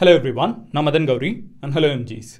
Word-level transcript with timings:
Hello 0.00 0.10
everyone 0.10 0.52
நான் 0.70 0.86
Madan 0.86 1.04
Gowri 1.04 1.30
and 1.60 1.74
hello 1.74 1.88
எம்ஜிஸ் 1.88 2.30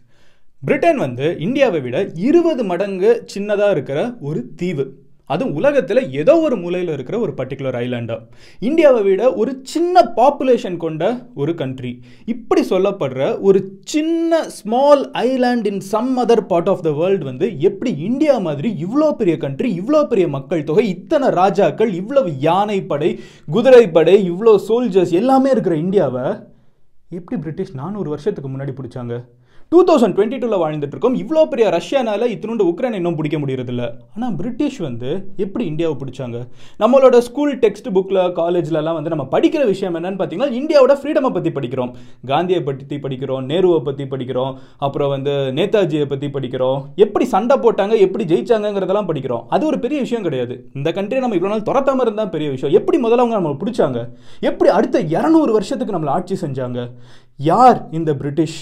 Britain 0.62 0.96
வந்து 0.96 1.36
இந்தியாவை 1.38 1.80
விட 1.80 2.10
இருபது 2.14 2.64
மடங்கு 2.64 3.26
சின்னதாக 3.34 3.70
இருக்கிற 3.70 4.16
ஒரு 4.20 4.50
தீவு. 4.56 4.84
அதுவும் 5.26 5.54
உலகத்தில் 5.54 6.10
ஏதோ 6.10 6.40
ஒரு 6.40 6.56
மூலையில் 6.56 6.88
இருக்கிற 6.88 7.18
ஒரு 7.18 7.32
பர்டிகுலர் 7.36 7.74
ஐலாண்டா 7.74 8.18
இந்தியாவை 8.60 9.02
விட 9.02 9.32
ஒரு 9.32 9.60
சின்ன 9.62 10.12
பாப்புலேஷன் 10.16 10.76
கொண்ட 10.76 11.26
ஒரு 11.34 11.54
கண்ட்ரி 11.54 12.02
இப்படி 12.26 12.62
சொல்லப்படுற 12.68 13.40
ஒரு 13.40 13.70
சின்ன 13.84 14.48
small 14.48 15.10
island 15.12 15.66
in 15.66 15.80
some 15.80 16.18
other 16.18 16.46
part 16.46 16.68
of 16.68 16.80
the 16.80 16.90
world 16.90 17.24
வந்து 17.24 17.58
எப்படி 17.60 17.96
இந்தியா 18.00 18.38
மாதிரி 18.38 18.74
இவ்வளோ 18.76 19.12
பெரிய 19.12 19.36
கண்ட்ரி 19.36 19.80
இவ்வளோ 19.80 20.04
பெரிய 20.04 20.28
மக்கள் 20.28 20.64
தொகை 20.64 20.88
இத்தனை 20.88 21.28
ராஜாக்கள் 21.30 21.92
இவ்வளவு 21.92 22.32
யானைப்படை 22.40 23.18
குதிரைப்படை 23.50 24.30
இவ்வளோ 24.30 24.58
சோல்ஜர்ஸ் 24.68 25.10
எல்லாமே 25.12 25.50
இருக்கிற 25.50 25.76
இந்தியாவை 25.76 26.24
எப்படி 27.16 27.40
பிரிட்டிஷ் 27.40 27.74
நானூறு 27.74 28.08
வருஷத்துக்கு 28.08 28.48
முன்னாடி 28.50 28.72
பிடிச்சாங்க? 28.78 29.14
டூ 29.72 29.78
தௌசண்ட் 29.88 30.14
டுவெண்ட்டி 30.16 30.36
டூவில் 30.42 30.60
வாழ்ந்துட்டுருக்கோம். 30.60 31.16
இவ்வளோ 31.22 31.40
பெரிய 31.52 31.64
ரஷ்யானால 31.74 32.26
இத்தினோண்டு 32.34 32.64
உக்ரைன் 32.70 32.94
இன்னும் 32.98 33.16
பிடிக்க 33.18 33.36
முடியறதில்ல. 33.40 33.82
ஆனால் 34.14 34.36
பிரிட்டிஷ் 34.38 34.78
வந்து 34.84 35.10
எப்படி 35.44 35.64
இந்தியாவை 35.70 35.96
பிடிச்சாங்க? 36.02 36.38
நம்மளோட 36.82 37.18
ஸ்கூல் 37.26 37.52
டெக்ஸ்ட் 37.64 37.88
புக்கில் 37.96 38.20
காலேஜ்லலாம் 38.38 38.96
வந்து 38.98 39.12
நம்ம 39.14 39.26
படிக்கிற 39.34 39.62
விஷயம் 39.72 39.96
என்னன்னு 39.98 40.18
பார்த்தீங்கன்னா 40.20 40.56
இந்தியாவோட 40.60 40.94
ஃப்ரீடமை 41.00 41.30
பற்றி 41.34 41.50
படிக்கிறோம். 41.58 41.90
காந்தியை 42.30 42.62
பற்றி 42.68 42.98
படிக்கிறோம் 43.04 43.44
நேருவை 43.50 43.82
பற்றி 43.88 44.06
படிக்கிறோம் 44.14 44.54
அப்புறம் 44.78 45.12
வந்து 45.14 45.34
நேதாஜியை 45.58 46.06
பற்றி 46.14 46.30
படிக்கிறோம். 46.38 46.80
எப்படி 47.06 47.26
சண்டை 47.34 47.58
போட்டாங்க 47.66 47.98
எப்படி 48.06 48.26
ஜெயிச்சாங்கங்கிறதெல்லாம் 48.32 49.10
படிக்கிறோம். 49.12 49.44
அது 49.48 49.66
ஒரு 49.66 49.80
பெரிய 49.84 50.00
விஷயம் 50.06 50.26
கிடையாது. 50.28 50.56
இந்த 50.74 50.90
கண்ட்ரியை 50.90 51.24
நம்ம 51.26 51.38
இவ்வளோ 51.40 51.54
நாள் 51.54 51.68
துரத்தாமல் 51.70 52.06
இருந்தால் 52.08 52.32
பெரிய 52.38 52.50
விஷயம். 52.56 52.76
எப்படி 52.80 53.00
முதல்ல 53.06 53.24
அவங்க 53.26 53.40
நம்ம 53.40 53.54
பிடிச்சாங்க? 53.64 54.08
எப்படி 54.40 54.70
அடுத்த 54.78 55.04
இரநூறு 55.18 55.52
வருஷத்துக்கு 55.58 55.98
நம்மளை 55.98 56.14
ஆட்சி 56.18 56.36
செஞ்சாங்க? 56.46 56.88
யார் 57.36 57.80
இந்த 58.00 58.10
பிரிட்டிஷ்? 58.22 58.58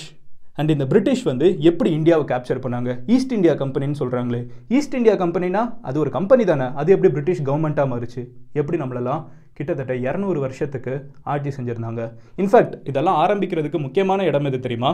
அண்ட் 0.56 0.70
இந்த 0.74 0.86
பிரிட்டிஷ் 0.92 1.22
வந்து 1.22 1.46
எப்படி 1.70 1.90
இந்தியாவை 1.98 2.24
கேப்சர் 2.32 2.62
பண்ணாங்க? 2.64 2.90
ஈஸ்ட் 3.14 3.34
இந்தியா 3.38 3.54
கம்பெனின்னு 3.54 4.00
சொல்கிறாங்களே 4.02 4.40
ஈஸ்ட் 4.68 4.94
இந்தியா 4.94 5.14
கம்பெனினா 5.14 5.62
அது 5.82 5.96
ஒரு 6.04 6.10
கம்பெனி 6.10 6.44
தானே. 6.44 6.68
அது 6.80 6.92
எப்படி 6.94 7.10
பிரிட்டிஷ் 7.12 7.42
கவர்மெண்ட்டாக 7.48 7.90
மாறுச்சு? 7.92 8.24
எப்படி 8.52 8.78
நம்மளெல்லாம் 8.82 9.22
கிட்டத்தட்ட 9.52 9.94
இரநூறு 10.06 10.38
வருஷத்துக்கு 10.38 10.94
ஆட்சி 11.22 11.50
செஞ்சுருந்தாங்க? 11.58 12.02
இன்ஃபேக்ட் 12.36 12.74
இதெல்லாம் 12.88 13.20
ஆரம்பிக்கிறதுக்கு 13.26 13.78
முக்கியமான 13.78 14.24
இடம் 14.24 14.44
எது 14.44 14.60
தெரியுமா? 14.66 14.90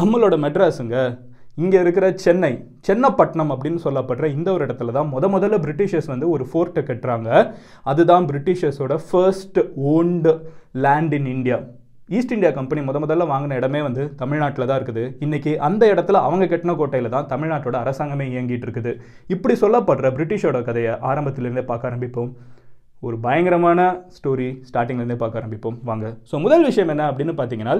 நம்மளோட 0.00 0.34
மெட்ராஸுங்க. 0.44 0.96
இங்கே 1.56 1.78
இருக்கிற 1.80 2.06
சென்னை 2.24 2.50
சென்னப்பட்டினம் 2.88 3.50
அப்படின்னு 3.54 3.80
சொல்லப்படுற 3.84 4.26
இந்த 4.36 4.48
ஒரு 4.52 4.66
இடத்துல 4.66 4.92
தான் 4.92 5.10
முத 5.14 5.28
முதல்ல 5.34 5.56
பிரிட்டிஷர்ஸ் 5.66 6.06
வந்து 6.06 6.28
ஒரு 6.34 6.44
ஃபோர்ட்டை 6.50 6.82
கட்டுறாங்க. 6.90 7.30
அதுதான் 7.82 8.26
பிரிட்டிஷர்ஸோட 8.26 8.96
first 9.10 9.58
owned 9.94 10.32
land 10.86 11.12
in 11.12 11.26
India 11.26 11.58
East 12.18 12.32
India 12.34 12.50
Company 12.56 12.80
முத 12.86 12.98
முதல்ல 13.02 13.24
வாங்கின 13.30 13.56
இடமே 13.58 13.80
வந்து 13.86 14.02
தமிழ்நாட்டில் 14.20 14.66
தான் 14.70 14.78
இருக்குது. 14.80 15.04
இன்றைக்கி 15.24 15.52
அந்த 15.66 15.82
இடத்துல 15.92 16.20
அவங்க 16.28 16.44
கட்டின 16.52 16.74
கோட்டையில் 16.80 17.14
தான் 17.14 17.28
தமிழ்நாட்டோட 17.32 17.76
அரசாங்கமே 17.82 18.24
இயங்கிட்டு 18.32 18.66
இருக்குது. 18.66 18.92
இப்படி 19.34 19.54
சொல்லப்படுற 19.62 20.08
பிரிட்டிஷோட 20.16 20.60
கதையை 20.68 20.94
ஆரம்பத்திலேருந்தே 21.10 21.64
பார்க்க 21.70 21.90
ஆரம்பிப்போம். 21.90 22.30
ஒரு 23.06 23.16
பயங்கரமான 23.26 23.80
ஸ்டோரி 24.16 24.48
ஸ்டார்டிங்லேருந்தே 24.68 25.18
பார்க்க 25.22 25.40
ஆரம்பிப்போம். 25.42 25.78
வாங்க. 25.90 26.06
ஸோ 26.30 26.34
முதல் 26.46 26.66
விஷயம் 26.70 26.92
என்ன 26.94 27.06
அப்படின்னு 27.12 27.34
பார்த்தீங்கன்னா 27.38 27.76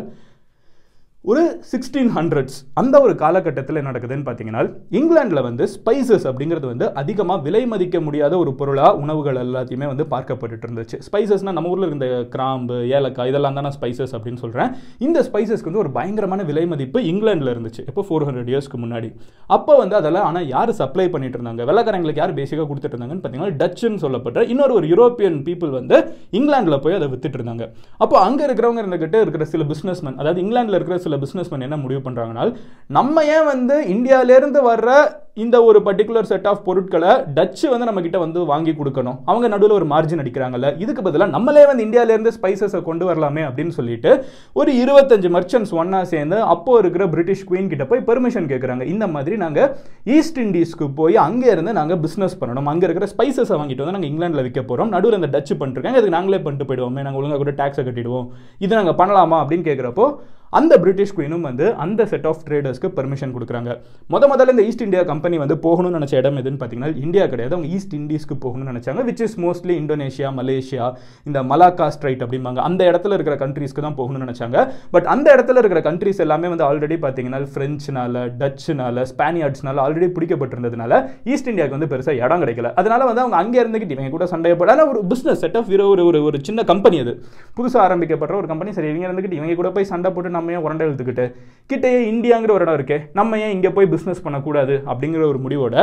ஒரு 1.31 1.43
சிக்ஸ்டீன் 1.71 2.09
ஹண்ட்ரட்ஸ் 2.15 2.57
அந்த 2.81 2.95
ஒரு 3.05 3.13
காலகட்டத்தில் 3.21 3.77
என்ன 3.81 3.91
நடக்குதுன்னு 3.91 4.25
பார்த்தீங்கன்னா 4.29 4.63
இங்கிலாண்டில் 4.99 5.41
வந்து 5.47 5.65
ஸ்பைசஸ் 5.75 6.25
அப்படிங்கிறது 6.31 6.67
வந்து 6.71 6.87
அதிகமாக 7.01 7.45
விலை 7.45 7.61
மதிக்க 7.73 7.97
முடியாத 8.07 8.33
ஒரு 8.43 8.53
பொருளாக 8.61 8.99
உணவுகள் 9.03 9.39
எல்லாத்தையுமே 9.43 9.87
வந்து 9.91 10.05
பார்க்கப்பட்டு 10.15 10.67
இருந்துச்சு. 10.67 10.97
ஸ்பைசஸ்னால் 11.07 11.57
நம்ம 11.59 11.71
ஊரில் 11.75 11.89
இருந்த 11.89 12.07
கிராம்பு 12.33 12.79
ஏலக்காய் 12.97 13.31
இதெல்லாம் 13.33 13.59
தான் 13.59 13.67
நான் 13.69 13.77
ஸ்பைசஸ் 13.77 14.15
அப்படின்னு 14.19 14.43
சொல்கிறேன் 14.45 14.73
இந்த 15.07 15.23
ஸ்பைசஸ்க்கு 15.29 15.71
வந்து 15.71 15.83
ஒரு 15.85 15.93
பயங்கரமான 15.99 16.47
விலை 16.51 16.65
மதிப்பு 16.73 17.01
இங்கிலாண்டில் 17.13 17.53
இருந்துச்சு. 17.55 17.85
இப்போ 17.93 18.05
ஃபோர் 18.09 18.27
ஹண்ட்ரட் 18.29 18.51
இயர்ஸ்க்கு 18.55 18.81
முன்னாடி. 18.85 19.11
அப்போ 19.59 19.77
வந்து 19.83 19.97
அதெல்லாம் 20.01 20.27
ஆனால் 20.31 20.49
யார் 20.55 20.75
சப்ளை 20.81 21.07
பண்ணிட்டு 21.15 21.39
இருந்தாங்க? 21.41 21.63
வெள்ளக்காரங்களுக்கு 21.71 22.23
யார் 22.25 22.37
பேசிக்காக 22.41 22.69
கொடுத்துட்டு 22.73 22.95
இருந்தாங்கன்னு 22.97 23.25
பார்த்தீங்கன்னா 23.27 23.57
டச்சுன்னு 23.63 24.03
சொல்லப்பட்ட 24.07 24.47
இன்னொரு 24.55 24.77
ஒரு 24.81 24.89
யூரோப்பியன் 24.95 25.39
பீப்புள் 25.51 25.73
வந்து 25.79 25.97
இங்கிலாண்டில் 26.41 26.81
போய் 26.87 26.99
அதை 27.01 27.11
வித்துட்டு 27.15 27.41
இருந்தாங்க. 27.41 27.65
அப்போ 28.03 28.19
அங்கே 28.27 28.45
இருக்கிறவங்க 28.51 28.85
இருந்துக்கிட்டு 28.85 29.23
இருக்கிற 29.27 29.47
சில 29.55 29.63
பிஸ்னஸ்மேன் 29.73 30.21
அதாவது 30.21 30.45
இங்கிலாண்டில் 30.47 30.79
இருக்கிற 30.81 30.99
சில 31.07 31.11
பிஸ்னஸ்மேன் 31.25 31.67
என்ன 31.69 31.79
முடிவு 31.83 32.01
பண்ணுறாங்கன்னா 32.07 32.47
நம்ம 32.99 33.25
ஏன் 33.37 33.49
வந்து 33.53 33.77
இந்தியாவிலேருந்து 33.97 34.63
வர்ற 34.71 34.91
இந்த 35.43 35.57
ஒரு 35.67 35.79
பர்டிகுலர் 35.85 36.27
செட் 36.31 36.49
ஆஃப் 36.49 36.65
பொருட்களை 36.65 37.13
டச்சு 37.37 37.67
வந்து 37.73 37.87
நம்ம 37.89 38.01
கிட்ட 38.07 38.19
வந்து 38.23 38.41
வாங்கி 38.51 38.73
கொடுக்கணும். 38.79 39.17
அவங்க 39.31 39.47
நடுவில் 39.53 39.77
ஒரு 39.77 39.87
மார்ஜின் 39.93 40.21
அடிக்கிறாங்கல்ல. 40.23 40.69
இதுக்கு 40.83 41.03
பதிலாக 41.07 41.33
நம்மளே 41.37 41.63
வந்து 41.71 41.85
இந்தியாவிலேருந்து 41.87 42.33
ஸ்பைசஸை 42.39 42.81
கொண்டு 42.89 43.05
வரலாமே 43.09 43.43
அப்படின்னு 43.49 43.75
சொல்லிட்டு 43.79 44.11
ஒரு 44.61 44.73
இருபத்தஞ்சு 44.83 45.29
மர்ச்சன்ட்ஸ் 45.37 45.73
ஒன்னா 45.83 46.01
சேர்ந்து 46.13 46.39
அப்போ 46.55 46.75
இருக்கிற 46.83 47.07
பிரிட்டிஷ் 47.15 47.47
குயின் 47.51 47.71
கிட்ட 47.73 47.87
போய் 47.93 48.05
பெர்மிஷன் 48.11 48.51
கேட்குறாங்க 48.53 48.87
இந்த 48.95 49.07
மாதிரி 49.15 49.39
நாங்கள் 49.45 49.71
ஈஸ்ட் 50.17 50.41
இண்டீஸ்க்கு 50.45 50.89
போய் 51.01 51.17
அங்கே 51.27 51.49
இருந்து 51.55 51.75
நாங்கள் 51.81 52.01
பிஸ்னஸ் 52.05 52.39
பண்ணணும். 52.43 52.71
அங்கே 52.75 52.87
இருக்கிற 52.89 53.09
ஸ்பைசஸை 53.15 53.57
வாங்கிட்டு 53.63 53.85
வந்து 53.85 53.97
நாங்கள் 53.99 54.13
இங்கிலாண்டில் 54.13 54.47
விற்க 54.49 54.61
போகிறோம் 54.63 54.93
நடுவில் 54.97 55.19
இந்த 55.21 55.33
டச்சு 55.37 55.57
பண்ணிருக்காங்க 55.63 56.01
அதுக்கு 56.01 56.17
நாங்களே 56.19 56.43
பண்ணிட்டு 56.45 56.69
போயிடுவோமே. 56.71 57.07
நாங்கள் 57.09 57.23
ஒழுங்காக 57.23 57.41
கூட 57.45 57.55
டேக்ஸை 57.63 57.85
கட்டிடுவோம். 57.89 58.29
இது 58.67 58.73
நாங்கள் 58.81 59.01
பண்ணலாமா 59.03 59.41
அப்படின்னு 59.43 59.69
கேட்குறப்போ 59.71 60.07
அந்த 60.59 60.73
பிரிட்டிஷ் 60.83 61.15
குயினும் 61.17 61.45
வந்து 61.49 61.67
அந்த 61.85 62.07
செட் 62.13 62.27
ஆஃப் 62.31 62.43
ட்ரேடர்ஸ்க்கு 62.47 62.89
பெர்மிஷன் 62.97 63.33
கொடுக்குறாங்க. 63.35 63.71
முத 64.13 64.27
முதல்ல 64.33 64.55
இந்த 64.55 64.65
ஈஸ்ட் 64.69 64.85
இந்தியா 64.87 65.03
கம்பெனி 65.11 65.37
வந்து 65.43 65.57
போகணும்னு 65.67 65.97
நினச்ச 65.99 66.15
இடம் 66.21 66.39
எதுன்னு 66.41 66.61
பார்த்தீங்கன்னா 66.63 66.91
இந்தியா 67.05 67.25
கிடையாது. 67.33 67.55
அவங்க 67.57 67.71
ஈஸ்ட் 67.77 67.95
இண்டீஸ்க்கு 67.99 68.37
போகணும்னு 68.45 68.73
நினச்சாங்க 68.73 69.05
which 69.09 69.23
is 69.27 69.37
mostly 69.45 69.75
Indonesia 69.83 70.31
Malaysia 70.41 70.87
இந்த 71.29 71.43
மலாக்கா 71.53 71.87
ஸ்ட்ரைட் 71.97 72.25
அப்படிம்பாங்க. 72.27 72.61
அந்த 72.69 72.83
இடத்துல 72.91 73.17
இருக்கிற 73.19 73.37
கண்ட்ரீஸ்க்கு 73.45 73.85
தான் 73.87 73.97
போகணும்னு 74.01 74.27
நினச்சாங்க. 74.27 74.67
பட் 74.97 75.09
அந்த 75.15 75.27
இடத்துல 75.37 75.63
இருக்கிற 75.63 75.83
கண்ட்ரீஸ் 75.89 76.23
எல்லாமே 76.27 76.51
வந்து 76.55 76.67
ஆல்ரெடி 76.69 76.99
பார்த்தீங்கன்னா 77.07 77.41
ஃப்ரெஞ்சுனால 77.55 78.25
டச்சுனால 78.43 79.07
ஸ்பானியார்ட்ஸ்னால 79.13 79.83
ஆல்ரெடி 79.87 80.11
பிடிக்கப்பட்டிருந்ததுனால 80.19 80.93
ஈஸ்ட் 81.33 81.51
இந்தியாவுக்கு 81.53 81.79
வந்து 81.79 81.91
பெருசாக 81.95 82.25
இடம் 82.27 82.45
கிடைக்கல. 82.45 82.71
அதனால 82.83 83.01
வந்து 83.11 83.25
அவங்க 83.25 83.39
அங்கே 83.43 83.61
இருந்துக்கிட்டு 83.65 83.97
இவங்க 83.99 84.13
கூட 84.17 84.27
சண்டை 84.35 84.55
போட 84.61 84.77
ஒரு 84.93 85.03
பிஸ்னஸ் 85.15 85.43
செட் 85.45 85.59
ஆஃப் 85.63 85.73
ஒரு 85.93 86.07
ஒரு 86.11 86.21
ஒரு 86.29 86.39
சின்ன 86.51 86.61
கம்பெனி 86.73 86.99
அது. 87.07 87.15
புதுசாக 87.57 87.83
ஆரம்பிக்கப்படுற 87.89 88.37
ஒரு 88.43 88.49
கம்பெனி 88.53 88.71
சரி 88.79 88.89
இவங்க 88.93 89.09
இருந்துக்கிட்டு 89.09 89.41
இவங்க 89.41 89.59
கூட 89.63 89.71
போய் 89.79 89.91
சண்டை 89.95 90.11
போட்டு 90.13 90.41
நம்ம 90.43 90.59
ஏன் 90.59 90.67
உரண்டை 90.69 90.87
எழுத்துக்கிட்டு 90.89 91.27
கிட்டேயே 91.71 91.99
இந்தியாங்கிற 92.13 92.51
ஒரு 92.55 92.65
இடம் 92.65 92.77
இருக்கே. 92.77 92.97
நம்ம 93.19 93.39
ஏன் 93.43 93.53
இங்கே 93.57 93.71
போய் 93.75 93.87
பிஸ்னஸ் 93.93 94.23
பண்ணக்கூடாது 94.25 94.75
அப்படிங்கிற 94.93 95.23
ஒரு 95.33 95.39
முடிவோட 95.45 95.75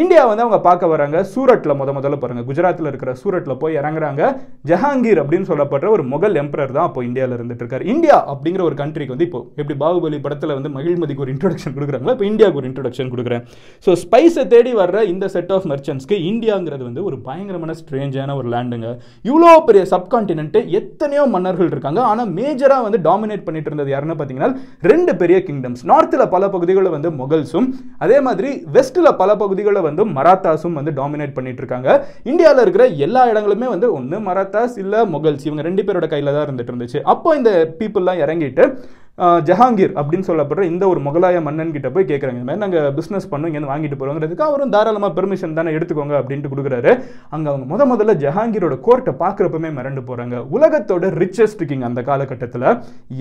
இந்தியா 0.00 0.22
வந்து 0.30 0.42
அவங்க 0.44 0.58
பார்க்க 0.66 0.90
வராங்க 0.92 1.16
சூரட்டில் 1.30 1.76
முத 1.78 1.92
முதல்ல 1.96 2.16
பாருங்க. 2.22 2.42
குஜராத்தில் 2.48 2.88
இருக்கிற 2.90 3.10
சூரட்டில் 3.20 3.58
போய் 3.62 3.78
இறங்குறாங்க 3.80 4.22
ஜஹாங்கீர் 4.70 5.20
அப்படின்னு 5.22 5.48
சொல்லப்படுற 5.50 5.88
ஒரு 5.94 6.04
முகல் 6.12 6.36
எம்பரர் 6.42 6.74
தான் 6.76 6.86
அப்போ 6.88 7.02
இந்தியாவில் 7.08 7.36
இருந்துட்டு 7.38 7.64
இருக்காரு. 7.64 7.86
இந்தியா 7.94 8.18
அப்படிங்கிற 8.32 8.62
ஒரு 8.68 8.76
கண்ட்ரிக்கு 8.82 9.14
வந்து 9.14 9.26
இப்போ 9.28 9.40
எப்படி 9.60 9.76
பாகுபலி 9.84 10.20
படத்தில் 10.26 10.54
வந்து 10.58 10.72
மகிழ்மதிக்கு 10.76 11.24
ஒரு 11.26 11.32
இன்ட்ரடக்ஷன் 11.34 11.74
கொடுக்குறாங்களோ 11.78 12.14
இப்போ 12.16 12.26
இந்தியாவுக்கு 12.30 12.60
ஒரு 12.62 12.70
இன்ட்ரடக்ஷன் 12.70 13.10
கொடுக்குறேன். 13.14 13.42
ஸோ 13.86 13.96
ஸ்பைஸை 14.04 14.44
தேடி 14.54 14.74
வர்ற 14.82 15.02
இந்த 15.14 15.28
செட் 15.36 15.52
ஆஃப் 15.56 15.66
மெர்ச்சன்ஸ்க்கு 15.72 16.18
இந்தியாங்கிறது 16.30 16.84
வந்து 16.90 17.04
ஒரு 17.08 17.18
பயங்கரமான 17.30 17.76
ஸ்ட்ரேஞ்சான 17.80 18.36
ஒரு 18.42 18.50
லேண்டுங்க 18.56 18.90
இவ்வளோ 19.30 19.56
பெரிய 19.70 19.84
சப்கான்டினென்ட்டு 19.94 20.62
எத்தனையோ 20.80 21.26
மன்னர்கள் 21.34 21.72
இருக்காங்க. 21.74 22.02
ஆனால் 22.12 22.32
மேஜராக 22.38 22.86
வந்து 22.88 23.02
டாமினேட் 23.10 23.46
பண்ணிட்டு 23.48 23.70
இருந்தது 23.72 23.92
யார்? 23.94 24.01
யாருன்னு 24.02 24.18
பார்த்தீங்கன்னா 24.20 24.50
ரெண்டு 24.92 25.12
பெரிய 25.22 25.36
கிங்டம்ஸ் 25.48 25.82
நார்த்தில் 25.92 26.24
பல 26.34 26.44
பகுதிகளில் 26.54 26.94
வந்து 26.96 27.10
மொகல்ஸும் 27.20 27.68
அதே 28.04 28.18
மாதிரி 28.26 28.50
வெஸ்ட்டில் 28.76 29.10
பல 29.22 29.30
பகுதிகளில் 29.42 29.86
வந்து 29.88 30.02
மராத்தாஸும் 30.18 30.78
வந்து 30.80 30.92
டாமினேட் 31.00 31.36
பண்ணிட்டு 31.36 31.62
இருக்காங்க 31.62 31.88
இந்தியாவில் 32.30 32.62
இருக்கிற 32.64 32.86
எல்லா 33.06 33.22
இடங்களுமே 33.32 33.68
வந்து 33.74 33.88
ஒன்று 33.98 34.18
மராத்தாஸ் 34.28 34.76
இல்லை 34.84 35.00
மொகல்ஸ். 35.14 35.46
இவங்க 35.48 35.62
ரெண்டு 35.68 35.84
பேரோட 35.86 36.06
கையில் 36.14 36.34
தான் 36.36 36.46
இருந்துட்டு 36.46 36.72
இருந்துச்சு. 36.72 37.00
அப்போ 37.12 37.30
இந்த 37.40 37.52
பீப்புளெலாம் 37.80 38.22
இறங்கிட்டு 38.24 38.64
ஜஹாங்கீர் 39.48 39.92
அப்படின்னு 40.00 40.26
சொல்லப்படுற 40.28 40.62
இந்த 40.70 40.84
ஒரு 40.90 41.00
முகலாய 41.06 41.40
மன்னன் 41.46 41.72
கிட்ட 41.74 41.88
போய் 41.94 42.06
கேட்குறாங்க 42.10 42.38
இந்த 42.38 42.46
மாதிரி 42.48 42.62
நாங்கள் 42.62 42.86
பிஸ்னஸ் 42.98 43.26
பண்ணோம் 43.32 43.48
இங்கேருந்து 43.48 43.72
வாங்கிட்டு 43.72 43.98
போகிறோங்கிறதுக்கு 44.00 44.44
அவரும் 44.46 44.72
தாராளமாக 44.74 45.12
பெர்மிஷன் 45.18 45.56
தானே 45.58 45.74
எடுத்துக்கோங்க 45.76 46.14
அப்படின்ட்டு 46.20 46.50
கொடுக்குறாரு. 46.52 46.92
அங்கே 47.34 47.48
அவங்க 47.50 47.66
முத 47.72 47.86
முதல்ல 47.90 48.14
ஜஹாங்கீரோட 48.22 48.76
கோர்ட்டை 48.86 49.12
பார்க்குறப்பமே 49.22 49.70
மிரண்டு 49.78 50.02
போகிறாங்க 50.08 50.38
உலகத்தோட 50.56 51.10
ரிச்சஸ்ட் 51.22 51.64
கிங் 51.72 51.86
அந்த 51.90 52.02
காலகட்டத்தில். 52.08 52.66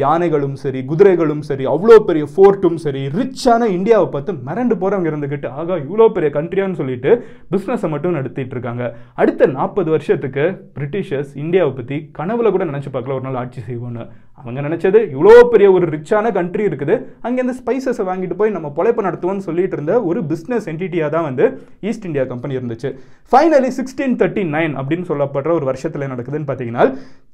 யானைகளும் 0.03 0.55
சரி 0.63 0.81
குதிரைகளும் 0.91 1.43
சரி 1.49 1.67
அவ்வளோ 1.73 1.97
பெரிய 2.09 2.25
ஃபோர்ட்டும் 2.35 2.79
சரி 2.85 3.03
ரிச்சான 3.17 3.69
இந்தியாவை 3.77 4.07
பார்த்து 4.15 4.37
மிரண்டு 4.47 4.77
போகிறவங்க 4.83 5.11
இருந்துக்கிட்டு 5.13 5.51
ஆகா 5.59 5.77
இவ்வளோ 5.85 6.09
பெரிய 6.17 6.31
கண்ட்ரியான்னு 6.39 6.81
சொல்லிட்டு 6.81 7.13
பிஸ்னஸை 7.53 7.89
மட்டும் 7.95 8.17
நடத்திட்டு 8.19 8.55
இருக்காங்க. 8.57 8.83
அடுத்த 9.21 9.51
நாற்பது 9.57 9.89
வருஷத்துக்கு 9.97 10.45
பிரிட்டிஷர்ஸ் 10.79 11.31
இந்தியாவை 11.43 11.73
பற்றி 11.81 11.99
கனவுல 12.19 12.51
கூட 12.55 12.65
நினச்சி 12.71 12.89
பார்க்கல. 12.95 13.17
ஒரு 13.19 13.27
நாள் 13.29 13.41
ஆட்சி 13.43 13.61
செய்வோன்னு. 13.69 14.05
அவங்க 14.37 14.59
நினச்சது 14.67 14.99
இவ்வளோ 15.13 15.33
பெரிய 15.53 15.67
ஒரு 15.77 15.85
ரிச்சான 15.95 16.31
கண்ட்ரி 16.37 16.63
இருக்குது. 16.69 16.95
அங்கேருந்து 17.25 17.55
ஸ்பைசஸை 17.59 18.03
வாங்கிட்டு 18.09 18.35
போய் 18.39 18.53
நம்ம 18.55 18.67
பொழைப்பு 18.77 19.05
நடத்துவோம்னு 19.07 19.47
சொல்லிட்டு 19.47 19.75
இருந்த 19.77 19.95
ஒரு 20.09 20.19
பிஸ்னஸ் 20.31 20.67
என்டிட்டியாக 20.71 21.13
தான் 21.15 21.27
வந்து 21.29 21.45
ஈஸ்ட் 21.89 22.07
இந்தியா 22.09 22.25
கம்பெனி 22.31 22.57
இருந்துச்சு. 22.59 22.91
ஃபைனலி 23.31 23.71
சிக்ஸ்டீன் 23.79 24.17
தேர்ட்டி 24.21 24.45
நைன் 24.55 24.75
அப்படின்னு 24.81 25.09
சொல்லப்படுற 25.11 25.53
ஒரு 25.59 25.67
வருஷத்தில் 25.71 26.11
நடக்குதுன்னு 26.13 26.49
பார்த்தீங்கன்னா 26.49 26.85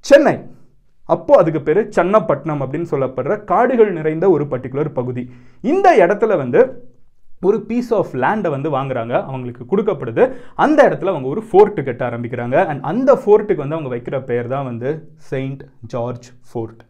சென்னை. 0.10 0.36
அப்போது 1.16 1.40
அதுக்கு 1.42 1.62
பேர் 1.68 1.82
சன்னப்பட்டினம் 1.98 2.62
அப்படின்னு 2.64 2.92
சொல்லப்படுற 2.94 3.34
காடுகள் 3.52 3.92
நிறைந்த 3.98 4.26
ஒரு 4.36 4.48
பர்டிகுலர் 4.54 4.92
பகுதி. 5.00 5.24
இந்த 5.74 5.88
இடத்துல 6.04 6.36
வந்து 6.44 6.62
ஒரு 7.48 7.58
பீஸ் 7.70 7.94
ஆஃப் 8.00 8.14
லேண்டை 8.24 8.50
வந்து 8.56 8.70
வாங்குறாங்க. 8.76 9.14
அவங்களுக்கு 9.30 9.64
கொடுக்கப்படுது. 9.72 10.24
அந்த 10.66 10.80
இடத்துல 10.90 11.14
அவங்க 11.14 11.28
ஒரு 11.34 11.44
ஃபோர்ட்டு 11.50 11.88
கட்ட 11.88 12.04
ஆரம்பிக்கிறாங்க. 12.10 12.58
அண்ட் 12.72 12.84
அந்த 12.92 13.14
ஃபோர்ட்டுக்கு 13.22 13.64
வந்து 13.66 13.78
அவங்க 13.80 13.92
வைக்கிற 13.96 14.20
பெயர் 14.32 14.54
தான் 14.56 14.70
வந்து 14.72 14.92
செயின்ட் 15.32 15.64
ஜார்ஜ் 15.96 16.30
ஃபோர்ட் 16.50 16.84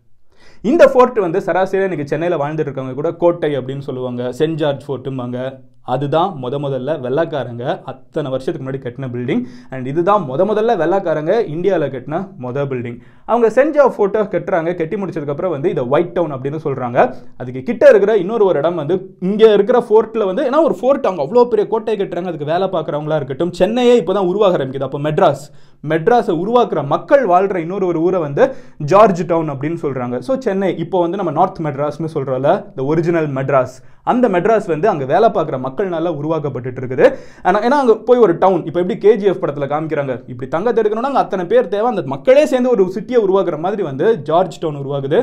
இந்த 0.63 0.83
ஃபோர்ட் 0.87 1.19
வந்து 1.19 1.39
சராசரியாக 1.41 1.87
இன்னைக்கு 1.87 2.09
சென்னையில் 2.09 2.41
வாழ்ந்துட்டு 2.41 2.69
இருக்கவங்க 2.69 2.95
கூட 2.95 3.11
கோட்டை 3.15 3.51
அப்படின்னு 3.57 3.85
சொல்லுவாங்க 3.85 4.23
சென்ட் 4.39 4.59
ஜார்ஜ் 4.59 4.85
ஃபோர்ட்டும்பாங்க 4.85 5.39
அதுதான் 5.87 6.31
முத 6.43 6.55
முதல்ல 6.59 6.93
வெள்ளைக்காரங்க 7.05 7.65
அத்தனை 7.91 8.27
வருஷத்துக்கு 8.29 8.63
முன்னாடி 8.63 8.81
கட்டின 8.83 9.09
பில்டிங் 9.13 9.43
அண்ட் 9.69 9.87
இதுதான் 9.91 10.23
முத 10.29 10.41
முதல்ல 10.45 10.75
வெள்ளைக்காரங்க 10.81 11.33
இந்தியாவில் 11.55 11.93
கட்டின 11.95 12.21
முத 12.45 12.65
பில்டிங் 12.71 12.97
அவங்க 13.27 13.47
செஞ்ச 13.49 13.87
ஃபோட்டோ 13.95 14.21
கட்டுறாங்க 14.33 14.73
கட்டி 14.75 14.95
முடிச்சதுக்கப்புறம் 14.97 15.53
வந்து 15.55 15.69
இதை 15.69 15.85
ஒயிட் 15.93 16.13
டவுன் 16.13 16.35
அப்படின்னு 16.35 16.59
சொல்கிறாங்க 16.65 16.99
அதுக்கு 17.37 17.61
கிட்ட 17.63 17.83
இருக்கிற 17.89 18.11
இன்னொரு 18.17 18.45
ஒரு 18.45 18.59
இடம் 18.59 18.81
வந்து 18.81 18.95
இங்கே 19.29 19.49
இருக்கிற 19.53 19.79
ஃபோர்ட்டில் 19.87 20.27
வந்து 20.29 20.45
ஏன்னா 20.47 20.61
ஒரு 20.63 20.77
ஃபோர்ட் 20.79 21.07
அவங்க 21.07 21.23
அவ்வளோ 21.25 21.45
பெரிய 21.53 21.65
கோட்டை 21.67 21.95
கட்டுறாங்க 21.95 22.31
அதுக்கு 22.31 22.51
வேலை 22.53 22.67
பார்க்குறவங்களா 22.67 23.17
இருக்கட்டும். 23.19 23.53
சென்னையே 23.59 23.95
இப்போ 24.01 24.13
தான் 24.13 24.29
உருவாக 24.31 24.57
ஆரம்பிக்குது. 24.57 24.87
அப்போ 24.89 25.01
மெட்ராஸ் 25.07 25.45
மெட்ராஸை 25.83 26.33
உருவாக்குற 26.41 26.79
மக்கள் 26.85 27.23
வாழ்கிற 27.25 27.57
இன்னொரு 27.59 27.85
ஒரு 27.85 27.99
ஊரை 28.01 28.19
வந்து 28.19 28.43
ஜார்ஜ் 28.85 29.21
டவுன் 29.27 29.51
அப்படின்னு 29.53 29.79
சொல்கிறாங்க 29.83 30.15
ஸோ 30.27 30.33
சென்னை 30.37 30.69
இப்போ 30.77 30.97
வந்து 31.01 31.17
நம்ம 31.17 31.31
நார்த் 31.31 31.59
மெட்ராஸ்னு 31.65 32.09
சொல்கிறோம்ல 32.15 32.51
இந்த 32.69 32.83
ஒரிஜினல் 32.83 33.29
மெட்ராஸ் 33.35 33.75
அந்த 34.13 34.25
மெட்ராஸ் 34.35 34.69
வந்து 34.73 34.87
அங்கே 34.93 35.07
வேலை 35.13 35.29
பார்க்குற 35.37 35.59
மக்கள்னால 35.67 36.13
உருவாக்கப்பட்டு 36.19 36.79
இருக்குது 36.81 37.05
ஆனால் 37.47 37.63
ஏன்னா 37.67 37.79
அங்கே 37.83 37.95
போய் 38.07 38.23
ஒரு 38.25 38.35
டவுன் 38.43 38.63
இப்போ 38.69 38.79
எப்படி 38.83 38.97
கேஜிஎஃப் 39.05 39.41
படத்தில் 39.43 39.71
காமிக்கிறாங்க? 39.73 40.15
இப்படி 40.31 40.49
தங்கத்தை 40.55 40.81
எடுக்கணும்னா 40.83 41.11
அங்கே 41.11 41.23
அத்தனை 41.25 41.45
பேர் 41.51 41.71
தேவை. 41.75 41.87
அந்த 41.93 42.03
மக்களே 42.15 42.45
சேர்ந்து 42.53 42.73
ஒரு 42.75 42.85
சிட்டியை 42.97 43.21
உருவாக்குற 43.25 43.59
மாதிரி 43.67 43.83
வந்து 43.91 44.07
ஜார்ஜ் 44.29 44.59
டவுன் 44.63 44.81
உருவாகுது. 44.83 45.19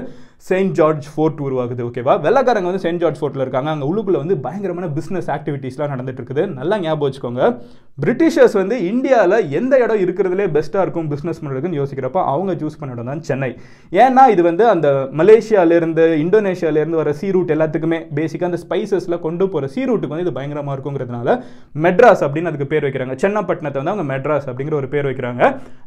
செயின்ட் 0.48 0.74
ஜார்ஜ் 0.78 1.06
ஃபோர்ட் 1.12 1.38
உருவாகுது 1.46 1.82
ஓகேவா 1.88 2.14
வெள்ளக்காரங்க 2.24 2.68
வந்து 2.70 2.82
செயின்ட் 2.84 3.02
ஜார்ஜ் 3.02 3.20
ஃபோர்ட்டில் 3.20 3.44
இருக்காங்க. 3.44 3.68
அங்கே 3.74 3.86
உள்ளுக்குள்ள 3.90 4.18
வந்து 4.22 4.36
பயங்கரமான 4.46 4.88
பிஸ்னஸ் 4.96 5.28
ஆக்டிவிட்டீஸ்லாம் 5.36 5.92
நடந்துட்டு 5.94 6.20
இருக்குது 6.20 6.42
நல்லா 6.58 6.76
ஞாபகம் 6.84 7.06
வச்சுக்கோங்க. 7.06 7.42
பிரிட்டிஷர்ஸ் 8.02 8.56
வந்து 8.60 8.76
இந்தியாவில் 8.90 9.36
எந்த 9.58 9.74
இடம் 9.84 10.00
இருக்கிறதுலே 10.04 10.46
பெஸ்ட்டாக 10.56 10.84
இருக்கும் 10.86 11.08
பிஸ்னஸ் 11.12 11.40
பண்ணுறதுன்னு 11.42 11.80
யோசிக்கிறப்ப 11.80 12.20
அவங்க 12.32 12.52
சூஸ் 12.62 12.78
பண்ண 12.80 12.96
இடம் 12.96 13.10
தான் 13.12 13.22
சென்னை. 13.28 13.50
ஏன்னா 14.04 14.24
இது 14.34 14.42
வந்து 14.48 14.64
அந்த 14.74 14.88
மலேசியாவிலேருந்து 15.20 16.06
இந்தோனேஷியாவிலேருந்து 16.24 17.00
வர 17.02 17.12
சீ 17.20 17.30
ரூட் 17.36 17.54
எல்லாத்துக்குமே 17.56 18.00
பேசிக்காக 18.18 18.50
அந்த 18.50 18.60
ஸ்பைசஸில் 18.74 19.22
கொண்டு 19.24 19.44
போகிற 19.52 19.66
சீரூட்டுக்கு 19.74 20.12
வந்து 20.12 20.24
இது 20.26 20.32
பயங்கரமாக 20.36 20.74
இருக்குங்கிறதுனால 20.76 21.28
மெட்ராஸ் 21.84 22.22
அப்படின்னு 22.26 22.50
அதுக்கு 22.50 22.66
பேர் 22.72 22.84
வைக்கிறாங்க. 22.86 23.14
சென்னப்பட்டினத்தை 23.22 23.78
வந்து 23.80 23.92
அவங்க 23.92 24.06
மெட்ராஸ் 24.12 24.46
அப்படிங்கிற 24.50 24.74
ஒரு 24.80 24.88
பேர் 24.94 25.06
வைக்கிறாங்க. 25.08 25.42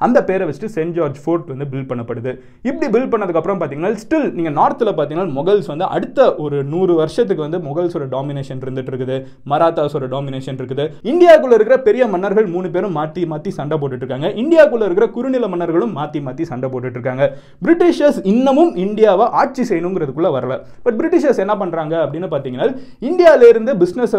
அந்த 0.06 0.18
பேரை 0.30 0.44
வச்சுட்டு 0.48 0.69
சென்ட் 0.75 0.95
ஜார்ஜ் 0.98 1.19
ஃபோர்ட் 1.24 1.50
வந்து 1.54 1.68
பில்ட் 1.72 1.89
பண்ணப்படுது. 1.92 2.31
இப்படி 2.69 2.88
பில்ட் 2.94 3.12
பண்ணதுக்கப்புறம் 3.13 3.60
பார்த்தீங்கன்னா 3.62 3.92
ஸ்டில் 4.04 4.28
நீங்கள் 4.38 4.56
நார்த்தில் 4.60 4.92
பார்த்தீங்கன்னா 5.00 5.34
மொகல்ஸ் 5.39 5.69
வந்து 5.74 5.86
அடுத்த 5.95 6.28
ஒரு 6.44 6.60
நூறு 6.74 6.95
வருஷத்துக்கு 7.01 7.45
வந்து 7.45 7.60
மொகல்ஸோட 7.68 8.07
டாமினேஷன் 8.16 8.62
இருந்துட்டு 8.66 8.94
இருக்குது 8.94 9.18
மராத்தாஸோட 9.54 10.07
டாமினேஷன் 10.16 10.60
இருக்குது. 10.62 10.86
இந்தியாவுக்குள்ள 11.12 11.57
இருக்கிற 11.60 11.78
பெரிய 11.89 12.06
மன்னர்கள் 12.13 12.48
மூணு 12.56 12.69
பேரும் 12.78 12.95
மாற்றி 13.00 13.24
மாற்றி 13.34 13.54
சண்டை 13.60 13.78
போட்டுட்டு 13.84 14.06
இருக்காங்க 14.06 14.30
இந்தியாவுக்குள்ள 14.44 14.89
இருக்கிற 14.89 15.07
குறுநில 15.18 15.48
மன்னர்களும் 15.56 15.94
மாற்றி 16.00 16.22
மாற்றி 16.30 16.45
சண்டை 16.54 16.69
போட்டுட்டு 16.75 17.00
இருக்காங்க 17.00 17.25
பிரிட்டிஷர்ஸ் 17.68 18.22
இன்னமும் 18.34 18.74
இந்தியாவை 18.86 19.28
ஆட்சி 19.44 19.66
செய்யணுங்கிறதுக்குள்ள 19.72 20.31
வரல. 20.38 20.56
பட் 20.88 20.98
பிரிட்டிஷர்ஸ் 21.01 21.44
என்ன 21.45 21.54
பண்ணுறாங்க 21.62 21.95
அப்படின்னு 22.06 22.28
பார்த்தீங்கன்னா 22.34 22.68
இந்தியாவில 23.09 23.50
இருந்து 23.53 23.74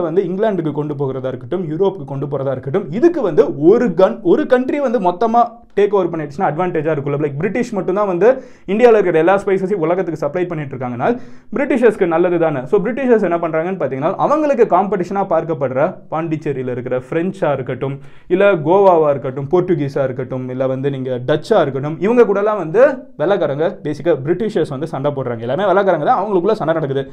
வந்து 0.09 0.23
இங்கிலாந்துக்கு 0.29 0.73
கொண்டு 0.81 0.97
போகிறதா 1.01 1.31
இருக்கட்டும் 1.33 1.65
யூரோப்புக்கு 1.71 2.11
கொண்டு 2.13 2.29
போகிறதா 2.33 2.53
இருக்கட்டும் 2.57 2.87
இதுக்கு 2.99 3.21
வந்து 3.29 3.45
ஒரு 3.71 3.89
கன் 4.03 4.19
ஒரு 4.33 4.43
கண்ட்ரி 4.53 4.79
வந்து 4.87 5.01
மொத்தமாக 5.09 5.47
டேக் 5.79 5.95
ஓவர் 5.97 6.11
பண்ணிடுச்சுன்னா 6.13 6.47
அட்வான்டேஜாக 6.51 6.95
இருக்கும். 6.95 7.23
லைக் 7.25 7.37
பிரிட்டிஷ் 7.41 7.73
மட்டும்தான் 7.77 8.09
வந்து 8.11 8.29
இந்தியாவில் 8.73 8.99
இருக்கிற 8.99 9.19
எல்லா 9.25 9.35
ஸ்பைசஸையும் 9.43 9.83
உலகத்துக்கு 9.87 10.23
சப்ளை 10.23 10.45
பண்ணிட்டு 10.51 10.75
இருக்காங்கன்னா 10.75 11.09
பிரிட்டிஷர்ஸ்க்கு 11.57 12.07
நல்லது 12.15 12.39
தானே. 12.45 12.61
ஸோ 12.71 12.79
பிரிட்டிஷர்ஸ் 12.85 13.27
என்ன 13.29 13.39
பண்ணுறாங்கன்னு 13.45 13.81
பார்த்தீங்கன்னா 13.83 14.13
அவங்களுக்கு 14.27 14.67
காம்படிஷனாக 14.75 15.27
பார்க்கப்படுற 15.35 15.85
பாண்டிச்சேரியில் 16.15 16.73
இருக்கிற 16.75 16.99
ஃப்ரெஞ்சாக 17.09 17.53
இருக்கட்டும் 17.59 17.97
இல்லை 18.35 18.49
கோவாவாக 18.69 19.13
இருக்கட்டும் 19.15 19.49
போர்ச்சுகீஸாக 19.55 20.07
இருக்கட்டும் 20.09 20.47
இல்லை 20.55 20.69
வந்து 20.75 20.91
நீங்கள் 20.97 21.23
டச்சாக 21.31 21.65
இருக்கட்டும் 21.67 21.99
இவங்க 22.07 22.25
கூடலாம் 22.31 22.63
வந்து 22.65 22.83
வெள்ளக்காரங்க 23.23 23.69
பேசிக்காக 23.87 24.17
பிரிட்டிஷர்ஸ் 24.27 24.75
வந்து 24.77 24.91
சண்டை 24.95 25.13
போடுறாங்க. 25.19 25.45
எல்லாமே 25.49 25.69
வெள்ளக்காரங்க 25.73 26.07
தான். 26.11 26.21
அவங்களுக்குள்ள 26.23 26.57
சண்டை 26.61 26.75
நடக்குது. 26.79 27.05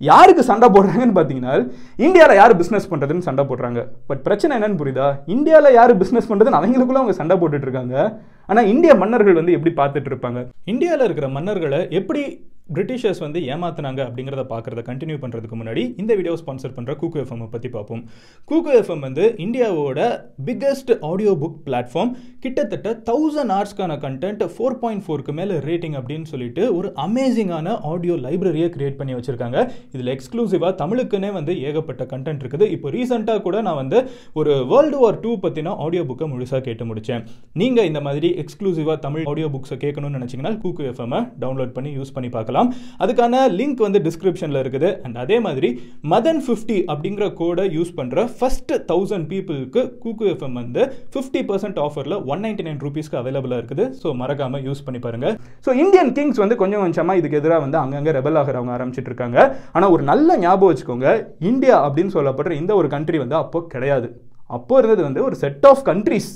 யாருக்கு 0.00 0.42
சண்டை 0.42 0.68
போடுறாங்கன்னு 0.68 1.16
பார்த்தீங்கன்னா 1.18 1.54
இந்தியாவில் 1.96 2.36
யார் 2.36 2.54
பிஸ்னஸ் 2.60 2.88
பண்ணுறதுன்னு 2.90 3.26
சண்டை 3.28 3.44
போடுறாங்க. 3.50 3.80
பட் 4.06 4.22
பிரச்சனை 4.22 4.52
என்னன்னு 4.58 4.80
புரியுதா? 4.80 5.08
இந்தியாவில் 5.26 5.76
யார் 5.78 5.92
பிஸ்னஸ் 6.02 6.28
பண்ணுறதுன்னு 6.30 6.60
அவங்களுக்குள்ள 6.60 7.02
அவங்க 7.02 7.12
சண்டை 7.12 7.36
போட்டுட்ருக்காங்க 7.36 7.96
ஆனால் 8.46 8.66
இந்திய 8.66 8.94
மன்னர்கள் 8.94 9.38
வந்து 9.40 9.52
எப்படி 9.52 9.74
பார்த்துட்டு 9.82 10.10
இருப்பாங்க? 10.12 10.40
இந்தியாவில் 10.64 11.04
இருக்கிற 11.04 11.28
மன்னர்களை 11.28 11.80
எப்படி 11.90 12.22
பிரிட்டிஷர்ஸ் 12.76 13.22
வந்து 13.24 13.40
ஏமாத்தினாங்க 13.54 14.00
அப்படிங்கிறத 14.06 14.42
பார்க்குறத 14.52 14.82
கண்டினியூ 14.90 15.16
பண்ணுறதுக்கு 15.22 15.56
முன்னாடி 15.60 15.82
இந்த 16.02 16.12
வீடியோ 16.18 16.34
ஸ்பான்சர் 16.42 16.74
பண்ணுற 16.76 16.92
கூக்கு 17.00 17.18
எஃப்எம் 17.22 17.42
பற்றி 17.54 17.68
பார்ப்போம். 17.76 18.02
கூக்கு 18.50 18.70
எஃப்எம் 18.80 19.02
வந்து 19.06 19.24
இந்தியாவோட 19.46 20.00
பிக்கஸ்ட் 20.46 20.92
ஆடியோ 21.10 21.32
புக் 21.42 21.58
பிளாட்ஃபார்ம் 21.66 22.12
கிட்டத்தட்ட 22.44 22.94
தௌசண்ட் 23.08 23.54
ஆர்ஸ்க்கான 23.58 23.98
கண்டென்ட் 24.04 24.44
ஃபோர் 24.54 24.78
பாயிண்ட் 24.84 25.04
ஃபோருக்கு 25.06 25.34
மேலே 25.40 25.56
ரேட்டிங் 25.68 25.96
அப்படின்னு 26.00 26.28
சொல்லிட்டு 26.32 26.62
ஒரு 26.78 26.90
அமேசிங்கான 27.06 27.76
ஆடியோ 27.92 28.16
லைப்ரரியை 28.26 28.68
கிரியேட் 28.76 28.98
பண்ணி 29.00 29.14
வச்சுருக்காங்க. 29.18 29.58
இதில் 29.94 30.12
எக்ஸ்க்ளூசிவாக 30.14 30.72
தமிழுக்குன்னே 30.82 31.32
வந்து 31.38 31.54
ஏகப்பட்ட 31.68 32.06
கண்டென்ட் 32.14 32.42
இருக்குது. 32.44 32.68
இப்போ 32.76 32.90
ரீசெண்டாக 32.96 33.44
கூட 33.48 33.56
நான் 33.68 33.80
வந்து 33.82 34.00
ஒரு 34.40 34.54
வேர்ல்டு 34.72 34.98
வார் 35.04 35.20
டூ 35.26 35.34
பற்றின 35.44 35.76
ஆடியோ 35.86 36.04
புக்கை 36.08 36.28
முழுசாக 36.32 36.62
கேட்டு 36.70 36.86
முடித்தேன் 36.90 37.22
நீங்கள் 37.62 37.88
இந்த 37.92 38.02
மாதிரி 38.08 38.30
எக்ஸ்க்ளூசிவாக 38.44 38.98
தமிழ் 39.06 39.28
ஆடியோ 39.34 39.50
புக்ஸை 39.56 39.78
கேட்கணும்னு 39.84 40.18
நினச்சிங்கன்னா 40.20 40.54
கூக்கு 40.64 40.90
எஃப்எம்மை 40.94 41.22
டவுன்லோட் 41.44 41.76
பண்ணி 41.78 41.92
யூஸ் 42.00 42.16
பண்ணி 42.16 42.30
பார்க்கலாம். 42.38 42.52
அதுக்கான 43.04 43.40
லிங்க் 43.58 43.80
வந்து 43.86 44.00
டிஸ்கிரிப்ஷனில் 44.06 44.60
இருக்குது. 44.62 44.90
அண்ட் 45.04 45.16
அதே 45.24 45.38
மாதிரி 45.46 45.70
மதன் 46.12 46.40
ஃபிஃப்டி 46.46 46.78
அப்படிங்கிற 46.92 47.28
கோடை 47.40 47.66
யூஸ் 47.76 47.92
பண்ணுற 47.98 48.24
ஃபர்ஸ்ட் 48.38 48.72
தௌசண்ட் 48.90 49.26
பீப்புளுக்கு 49.32 49.82
கூக்கு 50.04 50.26
எஃப்எம் 50.34 50.56
வந்து 50.62 50.84
ஃபிஃப்டி 51.14 51.42
பர்சன்ட் 51.50 51.80
ஆஃபரில் 51.86 52.16
ஒன் 52.32 52.42
நைன்டி 52.46 52.66
நைன் 52.68 52.80
ருபீஸ்க்கு 52.86 53.20
அவைலபிளாக 53.22 53.60
இருக்குது. 53.62 53.86
ஸோ 54.02 54.14
மறக்காமல் 54.22 54.64
யூஸ் 54.68 54.84
பண்ணி 54.88 55.02
பாருங்க. 55.06 55.28
ஸோ 55.66 55.72
இந்தியன் 55.84 56.12
கிங்ஸ் 56.18 56.42
வந்து 56.44 56.58
கொஞ்சம் 56.62 56.84
கொஞ்சமாக 56.84 57.20
இதுக்கு 57.22 57.40
எதிராக 57.42 57.64
வந்து 57.66 57.80
அங்கங்கே 57.84 58.14
ரெபல் 58.18 58.38
ஆகிறவங்க 58.42 58.74
ஆரம்பிச்சிட்டு 58.78 59.10
இருக்காங்க. 59.12 59.38
ஆனால் 59.76 59.92
ஒரு 59.96 60.04
நல்ல 60.12 60.38
ஞாபகம் 60.46 60.70
வச்சுக்கோங்க. 60.72 61.08
இந்தியா 61.52 61.76
அப்படின்னு 61.86 62.14
சொல்லப்படுற 62.18 62.54
இந்த 62.62 62.72
ஒரு 62.80 62.90
கண்ட்ரி 62.96 63.20
வந்து 63.24 63.38
அப்போ 63.42 63.60
கிடையாது. 63.74 64.08
அப்போ 64.56 64.74
இருந்தது 64.80 65.02
வந்து 65.06 65.20
ஒரு 65.28 65.36
set 65.42 65.64
of 65.68 65.84
countries 65.88 66.32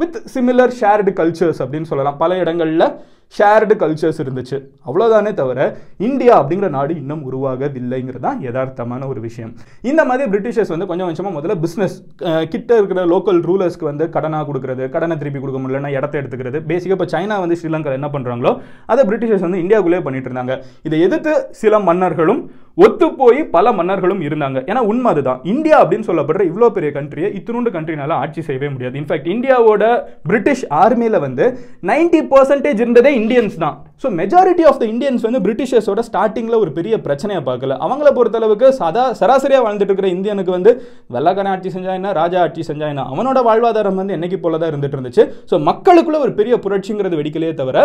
with 0.00 0.16
similar 0.32 0.72
shared 0.78 1.10
cultures 1.18 1.60
அப்படின்னு 1.64 1.88
சொல்லலாம். 1.90 2.16
பல 2.22 2.38
இடங்களில் 2.42 2.86
ஷேர்டு 3.34 3.74
கல்ச்சர்ஸ் 3.80 4.20
இருந்துச்சு. 4.24 4.56
அவ்வளோதானே 4.88 5.30
தவிர 5.40 5.60
இந்தியா 6.08 6.34
அப்படிங்கிற 6.40 6.68
நாடு 6.76 6.92
இன்னும் 7.00 7.22
உருவாகவில்லைங்கிறது 7.28 8.24
தான் 8.26 8.38
யதார்த்தமான 8.46 9.06
ஒரு 9.12 9.20
விஷயம். 9.26 9.52
இந்த 9.90 10.02
மாதிரி 10.08 10.30
பிரிட்டிஷர்ஸ் 10.32 10.72
வந்து 10.74 10.88
கொஞ்சம் 10.90 11.08
கொஞ்சமாக 11.08 11.34
முதல்ல 11.38 11.56
பிஸ்னஸ் 11.64 11.96
கிட்ட 12.52 12.70
இருக்கிற 12.80 13.06
லோக்கல் 13.14 13.40
ரூலர்ஸ்க்கு 13.48 13.90
வந்து 13.90 14.06
கடனாக 14.16 14.46
கொடுக்குறது 14.50 14.84
கடனை 14.96 15.16
திருப்பி 15.22 15.40
கொடுக்க 15.40 15.60
முடியலன்னா 15.64 15.92
இடத்த 15.98 16.20
எடுத்துக்கிறது. 16.20 16.60
பேசிக்காக 16.70 16.98
இப்போ 16.98 17.08
சைனா 17.14 17.38
வந்து 17.44 17.58
ஸ்ரீலங்கா 17.62 17.96
என்ன 18.00 18.10
பண்ணுறாங்களோ 18.14 18.52
அதை 18.94 19.04
பிரிட்டிஷர்ஸ் 19.10 19.46
வந்து 19.48 19.62
இந்தியாவுக்குள்ளே 19.64 20.00
பண்ணிட்டு 20.06 20.30
இருந்தாங்க. 20.30 20.56
இதை 20.88 21.00
எதிர்த்து 21.08 21.34
சில 21.62 21.78
மன்னர்களும் 21.88 22.42
ஒத்து 22.84 23.06
போய் 23.20 23.38
பல 23.52 23.66
மன்னர்களும் 23.76 24.22
இருந்தாங்க. 24.24 24.58
ஏன்னா 24.70 24.80
உண்மை 24.92 25.08
அதுதான். 25.12 25.38
இந்தியா 25.52 25.76
அப்படின்னு 25.82 26.08
சொல்லப்படுற 26.08 26.42
இவ்வளோ 26.48 26.68
பெரிய 26.76 26.90
கண்ட்ரியை 26.96 27.28
இத்தினூண்டு 27.38 27.70
கண்ட்ரினால 27.76 28.16
ஆட்சி 28.22 28.40
செய்யவே 28.48 28.68
முடியாது. 28.72 28.98
இன்ஃபேக்ட் 29.00 29.30
இந்தியாவோட 29.34 29.84
பிரிட்டிஷ் 30.30 30.64
ஆர்மியில் 30.82 31.18
வந்து 31.26 31.44
நைன்டி 31.90 32.20
பர்சன்டேஜ் 32.32 32.82
இருந்ததே 32.82 33.12
இந்தியன்ஸ் 33.20 33.56
தான். 33.64 33.76
So 34.02 34.06
majority 34.20 34.64
of 34.70 34.78
the 34.80 34.84
Indians 34.92 35.22
வந்து 35.26 35.40
பிரிட்டிஷர்ஸோட 35.44 36.00
ஸ்டார்டிங்கில் 36.08 36.58
ஒரு 36.62 36.70
பெரிய 36.78 36.94
பிரச்சனையை 37.06 37.42
பார்க்கல. 37.48 37.76
அவங்கள 37.84 38.08
பொறுத்தளவுக்கு 38.18 38.66
சதா 38.80 39.04
சராசரியாக 39.20 39.64
வாழ்ந்துட்டு 39.66 39.92
இருக்கிற 39.92 40.08
இந்தியனுக்கு 40.16 40.52
வந்து 40.56 40.70
வெள்ளக்காரன் 41.14 41.52
ஆட்சி 41.52 41.70
செஞ்சா 41.76 41.92
என்ன 42.00 42.12
ராஜா 42.20 42.40
ஆட்சி 42.46 42.64
செஞ்சா 42.70 42.88
என்ன 42.92 43.04
அவனோட 43.12 43.38
வாழ்வாதாரம் 43.48 44.00
வந்து 44.00 44.16
என்னைக்கு 44.16 44.38
போல 44.44 44.58
தான் 44.62 44.70
இருந்துட்டு 44.72 44.98
இருந்துச்சு. 44.98 45.24
ஸோ 45.50 45.58
மக்களுக்குள்ள 45.70 46.20
ஒரு 46.26 46.34
பெரிய 46.40 46.56
புரட்சிங்கிறது 46.66 47.20
வெடிக்கலையே 47.20 47.54
தவிர 47.62 47.78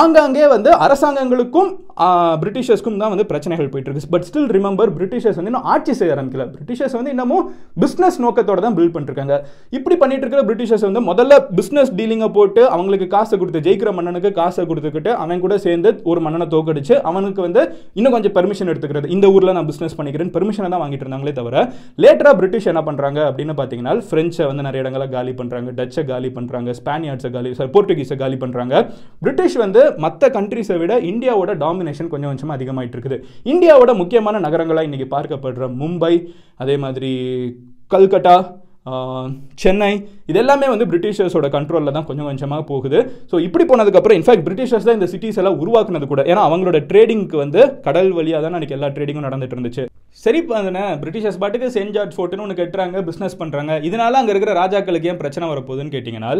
ஆங்காங்கே 0.00 0.46
வந்து 0.54 0.72
அரசாங்கங்களுக்கும் 0.86 1.70
பிரிட்டிஷர்ஸ்க்கும் 2.42 3.00
தான் 3.04 3.12
வந்து 3.14 3.26
பிரச்சனைகள் 3.32 3.70
போயிட்டு 3.72 3.90
இருக்கு. 3.90 4.12
பட் 4.16 4.26
ஸ்டில் 4.28 4.50
ரிமெம்பர் 4.58 4.92
பிரிட்டிஷர்ஸ் 4.98 5.38
வந்து 5.40 5.52
இன்னும் 5.52 5.68
ஆட்சி 5.74 5.94
செய்ய 6.00 6.16
ஆரம்பிக்கல. 6.16 6.46
பிரிட்டிஷர்ஸ் 6.56 6.98
வந்து 6.98 7.14
இன்னமும் 7.16 7.44
பிஸ்னஸ் 7.84 8.20
நோக்கத்தோட 8.26 8.60
தான் 8.66 8.76
பில்ட் 8.80 8.94
பண்ணிருக்காங்க 8.98 9.34
இப்படி 9.78 9.98
பண்ணிட்டு 10.04 10.24
இருக்கிற 10.26 10.44
பிரிட்டிஷர்ஸ் 10.50 10.86
வந்து 10.88 11.04
முதல்ல 11.10 11.40
பிஸ்னஸ் 11.58 11.92
டீலிங்கை 12.00 12.30
போட்டு 12.38 12.62
அவங்களுக்கு 12.74 13.08
காசை 13.16 13.34
கொடுத்து 13.42 13.64
ஜெயிக்கிற 13.68 13.92
மன்னனுக்கு 13.98 14.32
காசை 14.40 14.62
கொடுத்துக்கிட்டு 14.74 15.10
அவன் 15.24 15.42
கூட 15.46 15.56
சேர்ந்து 15.66 15.90
ஒரு 16.10 16.20
மன்னனை 16.26 16.48
தோக்கடிச்சு 16.54 16.94
அவனுக்கு 17.08 17.40
வந்து 17.46 17.62
இன்னும் 17.98 18.14
கொஞ்சம் 18.14 18.36
பெர்மிஷன் 18.36 18.70
எடுத்துக்கிறது. 18.72 19.08
இந்த 19.14 19.26
ஊரில் 19.34 19.54
நான் 19.56 19.68
பிஸ்னஸ் 19.70 19.96
பண்ணிக்கிறேன் 19.98 20.30
பெர்மிஷனை 20.36 20.68
தான் 20.74 20.82
வாங்கிட்டு 20.82 21.04
இருந்தாங்களே 21.06 21.34
தவிர 21.38 21.56
லேட்டராக 22.02 22.34
பிரிட்டிஷ் 22.38 22.68
என்ன 22.72 22.82
பண்ணுறாங்க 22.88 23.20
அப்படின்னு 23.28 23.54
பார்த்தீங்கன்னா 23.58 23.94
ஃப்ரெஞ்சை 24.08 24.46
வந்து 24.50 24.66
நிறைய 24.66 24.84
இடங்களை 24.84 25.06
காலி 25.14 25.34
பண்ணுறாங்க 25.40 25.70
டச்சை 25.78 26.04
காலி 26.10 26.30
பண்ணுறாங்க 26.38 26.70
ஸ்பானியார்ட்ஸை 26.80 27.30
காலி 27.36 27.52
சாரி 27.58 27.72
போர்ட்டுகீஸை 27.76 28.18
காலி 28.22 28.38
பண்ணுறாங்க 28.44 28.74
பிரிட்டிஷ் 29.22 29.58
வந்து 29.64 29.82
மற்ற 30.04 30.30
கண்ட்ரிஸை 30.36 30.78
விட 30.82 30.94
இந்தியாவோட 31.12 31.52
டாமினேஷன் 31.64 32.10
கொஞ்சம் 32.14 32.30
கொஞ்சமாக 32.30 32.58
அதிகமாயிட்டு 32.58 32.98
இருக்குது 32.98 33.18
இந்தியாவோட 33.54 33.94
முக்கியமான 33.94 34.40
நகரங்களாக 34.46 34.88
இன்றைக்கி 34.90 35.08
பார்க்கப்படுற 35.16 35.68
மும்பை 35.80 36.14
அதே 36.56 36.76
மாதிரி 36.84 37.12
கல்கட்டா 37.90 38.36
சென்னை. 39.62 39.90
இது 40.30 40.38
எல்லாமே 40.42 40.66
வந்து 40.72 40.86
பிரிட்டிஷர்ஸோட 40.90 41.46
கண்ட்ரோலில் 41.56 41.94
தான் 41.96 42.06
கொஞ்சம் 42.08 42.28
கொஞ்சமாக 42.30 42.62
போகுது. 42.70 42.98
ஸோ 43.30 43.36
இப்படி 43.46 43.64
போனதுக்கப்புறம் 43.70 44.18
இன்ஃபேக்ட் 44.18 44.44
பிரிட்டிஷர்ஸ் 44.46 44.86
தான் 44.88 44.98
இந்த 44.98 45.08
சிட்டிஸ் 45.12 45.38
எல்லாம் 45.42 45.58
உருவாக்குனது 45.62 46.06
கூட. 46.12 46.22
ஏன்னா 46.30 46.42
அவங்களோட 46.48 46.78
ட்ரேடிங்க்கு 46.90 47.36
வந்து 47.44 47.60
கடல் 47.86 48.10
வழியாக 48.18 48.42
தான் 48.46 48.56
அன்றைக்கி 48.58 48.76
எல்லா 48.78 48.90
ட்ரேடிங்கும் 48.96 49.26
நடந்துட்டு 49.28 49.56
இருந்துச்சு. 49.56 49.84
சரி 50.24 50.40
பாருங்க 50.48 50.80
பிரிட்டிஷர்ஸ் 51.02 51.38
பாட்டுக்கு 51.42 51.68
சென்ட் 51.76 51.94
ஜார்ஜ் 51.94 52.14
ஃபோர்ட்டுன்னு 52.16 52.44
ஒன்று 52.44 52.58
கட்டுறாங்க 52.58 53.00
பிஸ்னஸ் 53.08 53.38
பண்ணுறாங்க 53.40 53.72
இதனால 53.88 54.18
அங்கே 54.20 54.32
இருக்கிற 54.34 54.52
ராஜாக்களுக்கு 54.60 55.08
ஏன் 55.12 55.20
பிரச்சனை 55.22 55.46
வரப்போகுதுன்னு 55.52 55.94
கேட்டிங்கன்னா 55.94 56.30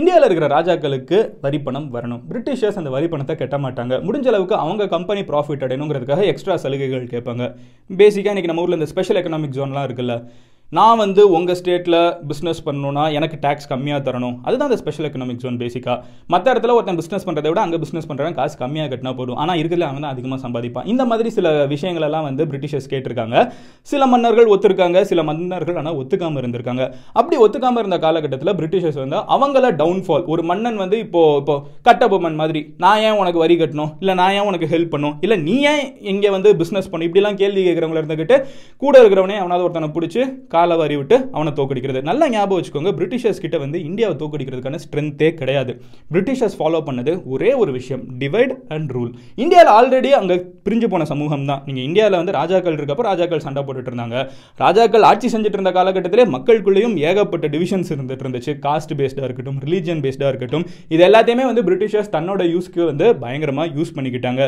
இந்தியாவில் 0.00 0.26
இருக்கிற 0.28 0.48
ராஜாக்களுக்கு 0.56 1.18
வரி 1.44 1.58
பணம் 1.66 1.88
வரணும். 1.96 2.22
பிரிட்டிஷர்ஸ் 2.30 2.78
அந்த 2.82 2.92
வரி 2.96 3.08
பணத்தை 3.14 3.36
கட்ட 3.42 3.58
மாட்டாங்க. 3.64 3.96
முடிஞ்ச 4.06 4.28
அளவுக்கு 4.32 4.56
அவங்க 4.64 4.86
கம்பெனி 4.94 5.24
ப்ராஃபிட் 5.32 5.64
அடையணுங்கிறதுக்காக 5.66 6.24
எக்ஸ்ட்ரா 6.32 6.56
சலுகைகள் 6.64 7.12
கேட்பாங்க. 7.14 7.46
பேசிக்காக 8.02 8.34
இன்றைக்கி 8.34 8.52
நம்ம 8.52 8.64
ஊரில் 8.66 8.78
இந்த 8.80 8.88
ஸ்பெஷல் 8.92 9.20
எக்கனாமிக் 9.22 9.58
ஜோன்லாம் 9.58 9.88
இருக்குல்ல 9.88 10.16
நான் 10.76 10.98
வந்து 11.00 11.22
உங்கள் 11.36 11.56
ஸ்டேட்டில் 11.58 11.94
பிஸ்னஸ் 12.30 12.58
பண்ணணும்னா 12.64 13.04
எனக்கு 13.18 13.36
டேக்ஸ் 13.44 13.68
கம்மியாக 13.70 14.00
தரணும். 14.06 14.34
அதுதான் 14.46 14.68
அந்த 14.68 14.76
ஸ்பெஷல் 14.80 15.06
எக்கனாமிக் 15.08 15.38
ஜோன் 15.44 15.56
பேசிக்காக 15.62 15.94
மற்ற 16.32 16.46
இடத்துல 16.52 16.74
ஒருத்தன் 16.78 16.98
பிஸ்னஸ் 17.00 17.24
பண்ணுறதை 17.28 17.48
விட 17.52 17.60
அங்கே 17.62 17.78
பிஸ்னஸ் 17.84 18.08
பண்ணுறவன் 18.10 18.36
காசு 18.38 18.56
கம்மியாக 18.62 18.88
கட்டினா 18.92 19.12
போதும். 19.20 19.38
ஆனால் 19.42 19.58
இருக்கிறதுல 19.60 19.86
அவன் 19.90 20.04
தான் 20.06 20.14
அதிகமாக 20.14 20.38
சம்பாதிப்பான். 20.42 20.86
இந்த 20.92 21.04
மாதிரி 21.10 21.30
சில 21.36 21.52
விஷயங்களெல்லாம் 21.72 22.26
வந்து 22.28 22.44
பிரிட்டிஷர்ஸ் 22.50 22.88
கேட்டிருக்காங்க. 22.92 23.36
சில 23.92 24.08
மன்னர்கள் 24.14 24.50
ஒத்துருக்காங்க 24.56 25.02
சில 25.12 25.22
மன்னர்கள் 25.30 25.78
ஆனால் 25.82 25.96
ஒத்துக்காமல் 26.02 26.40
இருந்திருக்காங்க. 26.42 26.84
அப்படி 27.20 27.38
ஒத்துக்காமல் 27.44 27.82
இருந்த 27.84 27.98
காலகட்டத்தில் 28.04 28.52
பிரிட்டிஷர்ஸ் 28.60 29.00
வந்து 29.04 29.22
அவங்கள 29.36 29.70
டவுன்ஃபால் 29.80 30.26
ஒரு 30.34 30.44
மன்னன் 30.52 30.78
வந்து 30.84 30.98
இப்போ 31.06 31.24
இப்போ 31.40 31.56
கட்டபொம்மன் 31.88 32.38
மாதிரி 32.42 32.62
நான் 32.86 33.00
ஏன் 33.06 33.18
உனக்கு 33.22 33.42
வரி 33.44 33.58
கட்டணும்? 33.62 33.90
இல்லை 34.04 34.16
நான் 34.20 34.36
ஏன் 34.40 34.46
உனக்கு 34.50 34.70
ஹெல்ப் 34.74 34.92
பண்ணும்? 34.96 35.16
இல்லை 35.24 35.38
நீ 35.48 35.56
ஏன் 35.72 35.82
இங்கே 36.14 36.34
வந்து 36.36 36.52
பிஸ்னஸ் 36.60 36.92
பண்ணும் 36.92 37.08
இப்படிலாம் 37.10 37.40
கேள்வி 37.42 37.64
கேட்குறவங்கள 37.70 38.02
இருந்துக்கிட்டு 38.04 38.38
கூட 38.84 38.94
இருக்கிறவனே 39.02 39.40
அவனாவது 39.42 39.66
ஒருத்தனை 39.68 39.90
பிடிச்சி 39.98 40.22
காலை 40.58 40.78
வாரி 40.82 40.98
விட்டு 41.00 41.18
அவனை 41.36 41.52
தோக்கடிக்கிறது. 41.58 42.02
நல்லா 42.10 42.28
ஞாபகம் 42.36 42.58
வச்சுக்கோங்க 42.58 42.92
பிரிட்டிஷர்ஸ் 43.00 43.42
கிட்ட 43.46 43.56
வந்து 43.64 43.78
இந்தியாவை 43.88 44.14
தோக்கடிக்கிறதுக்கான 44.22 44.78
ஸ்ட்ரென்த்தே 44.84 45.30
கிடையாது. 45.40 45.72
பிரிட்டிஷர்ஸ் 46.14 46.56
ஃபாலோ 46.60 46.80
பண்ணது 46.86 47.12
ஒரே 47.34 47.50
ஒரு 47.62 47.70
விஷயம் 47.78 48.02
டிவைட் 48.22 48.52
அண்ட் 48.74 48.90
ரூல் 48.96 49.10
இந்தியாவில் 49.44 49.72
ஆல்ரெடி 49.78 50.10
அங்கே 50.20 50.36
பிரிஞ்சு 50.66 50.86
போன 50.92 51.04
சமூகம் 51.10 51.44
தான். 51.50 51.60
நீங்கள் 51.66 51.86
இந்தியாவில் 51.88 52.16
வந்து 52.20 52.34
ராஜாக்கள் 52.38 52.76
இருக்கப்போ 52.78 53.04
ராஜாக்கள் 53.08 53.44
சண்டை 53.46 53.62
போட்டுட்டு 53.66 53.90
இருந்தாங்க. 53.92 54.16
ராஜாக்கள் 54.64 55.06
ஆட்சி 55.10 55.28
செஞ்சுட்டு 55.34 55.58
இருந்த 55.58 55.72
காலகட்டத்திலே 55.78 56.24
மக்களுக்குள்ளேயும் 56.34 56.96
ஏகப்பட்ட 57.10 57.46
டிவிஷன்ஸ் 57.54 57.92
இருந்துட்டு 57.94 58.24
இருந்துச்சு. 58.26 58.54
காஸ்ட் 58.66 58.94
பேஸ்டாக 59.00 59.28
இருக்கட்டும் 59.28 59.58
ரிலீஜியன் 59.66 60.02
பேஸ்டாக 60.06 60.32
இருக்கட்டும் 60.32 60.66
இது 60.94 61.04
எல்லாத்தையுமே 61.08 61.46
வந்து 61.50 61.64
பிரிட்டிஷர்ஸ் 61.68 62.12
தன்னோட 62.16 62.42
யூஸ்க்கு 62.54 62.82
வந்து 62.90 63.08
பயங்கரமாக 63.24 63.68
யூஸ் 63.78 63.94
பண்ணிக்கிட்டாங்க. 63.96 64.42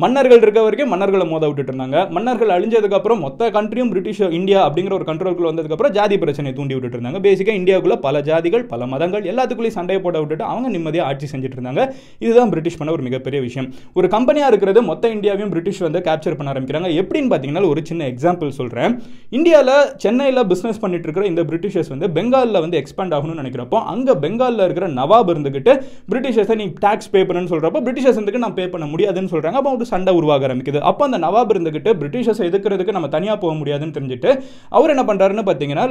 மன்னர்கள் 0.00 0.42
இருக்க 0.42 0.60
வரைக்கும் 0.64 0.90
மன்னர்களை 0.92 1.24
மோத 1.30 1.46
விட்டுட்டு 1.48 1.70
இருந்தாங்க. 1.72 1.96
மன்னர்கள் 2.16 2.52
அழிஞ்சதுக்கப்புறம் 2.54 3.18
மொத்த 3.24 3.48
கண்ட்ரியும் 3.56 3.90
பிரிட்டிஷ் 3.90 4.20
இந்தியா 4.38 4.60
அப்படிங்கிற 4.66 4.94
ஒரு 4.98 5.04
கண்ட்ரோலுக்குள்ள 5.08 5.48
வந்ததுக்கப்புறம் 5.50 5.92
ஜாதி 5.96 6.16
பிரச்சனை 6.22 6.50
தூண்டி 6.58 6.74
விட்டுட்டு 6.76 6.96
இருந்தாங்க. 6.96 7.18
பேசிக்காக 7.26 7.56
இந்தியாவுக்குள்ள 7.60 7.96
பல 8.06 8.22
ஜாதிகள் 8.28 8.64
பல 8.70 8.86
மதங்கள் 8.92 9.24
எல்லாத்துக்குள்ளேயும் 9.32 9.76
சண்டையை 9.78 10.00
போட 10.04 10.14
விட்டுட்டு 10.22 10.44
அவங்க 10.52 10.68
நிம்மதியாக 10.76 11.08
ஆட்சி 11.08 11.26
செஞ்சுட்டு 11.32 11.58
இருந்தாங்க. 11.58 11.84
இதுதான் 12.24 12.52
பிரிட்டிஷ் 12.54 12.78
பண்ண 12.78 12.94
ஒரு 12.96 13.04
மிகப்பெரிய 13.08 13.40
விஷயம். 13.46 13.68
ஒரு 13.98 14.08
கம்பெனியாக 14.14 14.50
இருக்கிறது 14.52 14.82
மொத்த 14.90 15.10
இந்தியாவையும் 15.16 15.52
பிரிட்டிஷ் 15.56 15.82
வந்து 15.86 16.02
கேப்சர் 16.08 16.38
பண்ண 16.38 16.54
ஆரம்பிக்கிறாங்க. 16.54 16.90
எப்படின்னு 17.02 17.30
பார்த்தீங்கன்னா 17.34 17.64
ஒரு 17.74 17.82
சின்ன 17.90 18.08
எக்ஸாம்பிள் 18.14 18.54
சொல்கிறேன் 18.60 18.96
இந்தியாவில் 19.40 19.74
சென்னையில் 20.06 20.42
பிஸ்னஸ் 20.54 20.82
பண்ணிட்டு 20.86 21.08
இருக்கிற 21.10 21.26
இந்த 21.32 21.44
பிரிட்டிஷர்ஸ் 21.52 21.92
வந்து 21.94 22.10
பெங்காலில் 22.16 22.62
வந்து 22.66 22.80
எக்ஸ்பேண்ட் 22.82 23.16
ஆகணும்னு 23.18 23.42
நினைக்கிறப்போ 23.42 23.84
அங்கே 23.94 24.16
பெங்காலில் 24.24 24.66
இருக்கிற 24.68 24.90
நவாப் 24.98 25.32
இருந்துக்கிட்டு 25.34 25.74
பிரிட்டிஷர்ஸை 26.14 26.58
நீ 26.62 26.68
டேக்ஸ் 26.86 27.12
பே 27.14 27.22
பண்ணுன்னு 27.28 27.54
சொல்கிறப்போ 27.54 27.84
பிரிட்டிஷர்ஸ் 27.86 28.18
இருந்துக்கு 28.18 28.44
நான் 28.46 28.58
பே 28.60 28.66
பண்ண 28.74 28.88
முடியாதுன்னு 28.94 29.34
சொல்கிறாங்க 29.36 29.60
அப்போ 29.62 29.78
ஒரு 29.82 29.90
சண்டை 29.92 30.14
உருவாக 30.20 30.46
ஆரம்பிக்குது. 30.48 30.80
அப்போ 30.90 31.02
அந்த 31.08 31.18
நவாப் 31.26 31.52
இருந்துக்கிட்டு 31.54 31.90
பிரிட்டிஷர்ஸ் 32.00 32.42
எதுக்கிறதுக்கு 32.48 32.96
நம்ம 32.96 33.08
தனியாக 33.14 33.36
போக 33.44 33.52
முடியாதுன்னு 33.60 33.96
தெரிஞ்சுட்டு 33.96 34.30
அவர் 34.78 34.92
என்ன 34.94 35.04
பண்ணுறாருன்னு 35.08 35.44
பார்த்தீங்கன்னா 35.48 35.84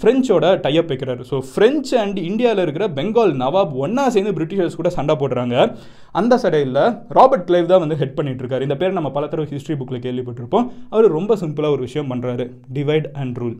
ஃப்ரெஞ்சோட 0.00 0.44
டைப் 0.66 0.90
வைக்கிறாரு. 0.92 1.22
ஸோ 1.30 1.38
ஃப்ரெஞ்ச் 1.50 1.90
அண்ட் 2.02 2.18
இந்தியாவில் 2.30 2.64
இருக்கிற 2.64 2.86
பெங்கால் 2.98 3.34
நவாப் 3.42 3.74
ஒன்றா 3.84 4.04
சேர்ந்து 4.16 4.36
பிரிட்டிஷர்ஸ் 4.38 4.78
கூட 4.80 4.90
சண்டை 4.98 5.16
போடுறாங்க. 5.22 5.56
அந்த 6.20 6.34
சடையில் 6.42 6.82
ராபர்ட் 7.18 7.46
கிளைவ் 7.50 7.70
தான் 7.72 7.82
வந்து 7.84 7.98
ஹெட் 8.02 8.16
பண்ணிட்டு 8.18 8.42
இருக்காரு. 8.44 8.66
இந்த 8.68 8.76
பேர் 8.82 8.98
நம்ம 8.98 9.10
பல 9.16 9.26
தடவை 9.32 9.46
ஹிஸ்ட்ரி 9.54 9.76
புக்கில் 9.80 10.04
கேள்விப்பட்டிருப்போம். 10.06 10.66
அவர் 10.94 11.16
ரொம்ப 11.18 11.36
சிம்பிளாக 11.42 11.76
ஒரு 11.76 11.84
விஷயம் 11.88 12.10
பண்ணுறாரு 12.12 12.46
டிவைட் 12.78 13.08
அண்ட் 13.22 13.38
ரூல் 13.42 13.56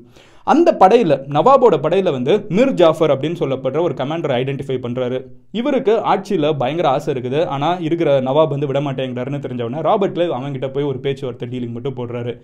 அந்த 0.46 0.68
படையில் 0.82 1.14
நவாபோட 1.34 1.75
படையில் 1.82 2.14
வந்து 2.14 2.32
மிர் 2.56 2.72
ஜாஃபர் 2.80 3.12
அப்படின்னு 3.14 3.40
சொல்லப்படுற 3.40 3.80
ஒரு 3.88 3.94
கமாண்டர் 4.00 4.34
ஐடென்டிஃபை 4.38 4.76
பண்ணுறாரு 4.84 5.18
இவருக்கு 5.61 5.94
ஆட்சியில் 6.12 6.49
பயங்கர 6.62 6.88
ஆசை 6.94 7.08
இருக்குது. 7.14 7.40
ஆனால் 7.54 7.80
இருக்கிற 7.87 8.11
நவாப் 8.28 8.54
வந்து 8.54 8.68
விட 8.70 8.80
மாட்டேங்கிறாருன்னு 8.87 9.44
தெரிஞ்சவொடனே 9.44 9.84
ராபர்ட் 9.88 10.16
கிளைவ் 10.16 10.34
அவங்ககிட்ட 10.37 10.70
போய் 10.76 10.90
ஒரு 10.90 11.00
பேச்சுவார்த்தை 11.04 11.49
டீலிங் 11.52 11.75
மட்டும் 11.76 11.96
போடுறாரு. 11.99 12.34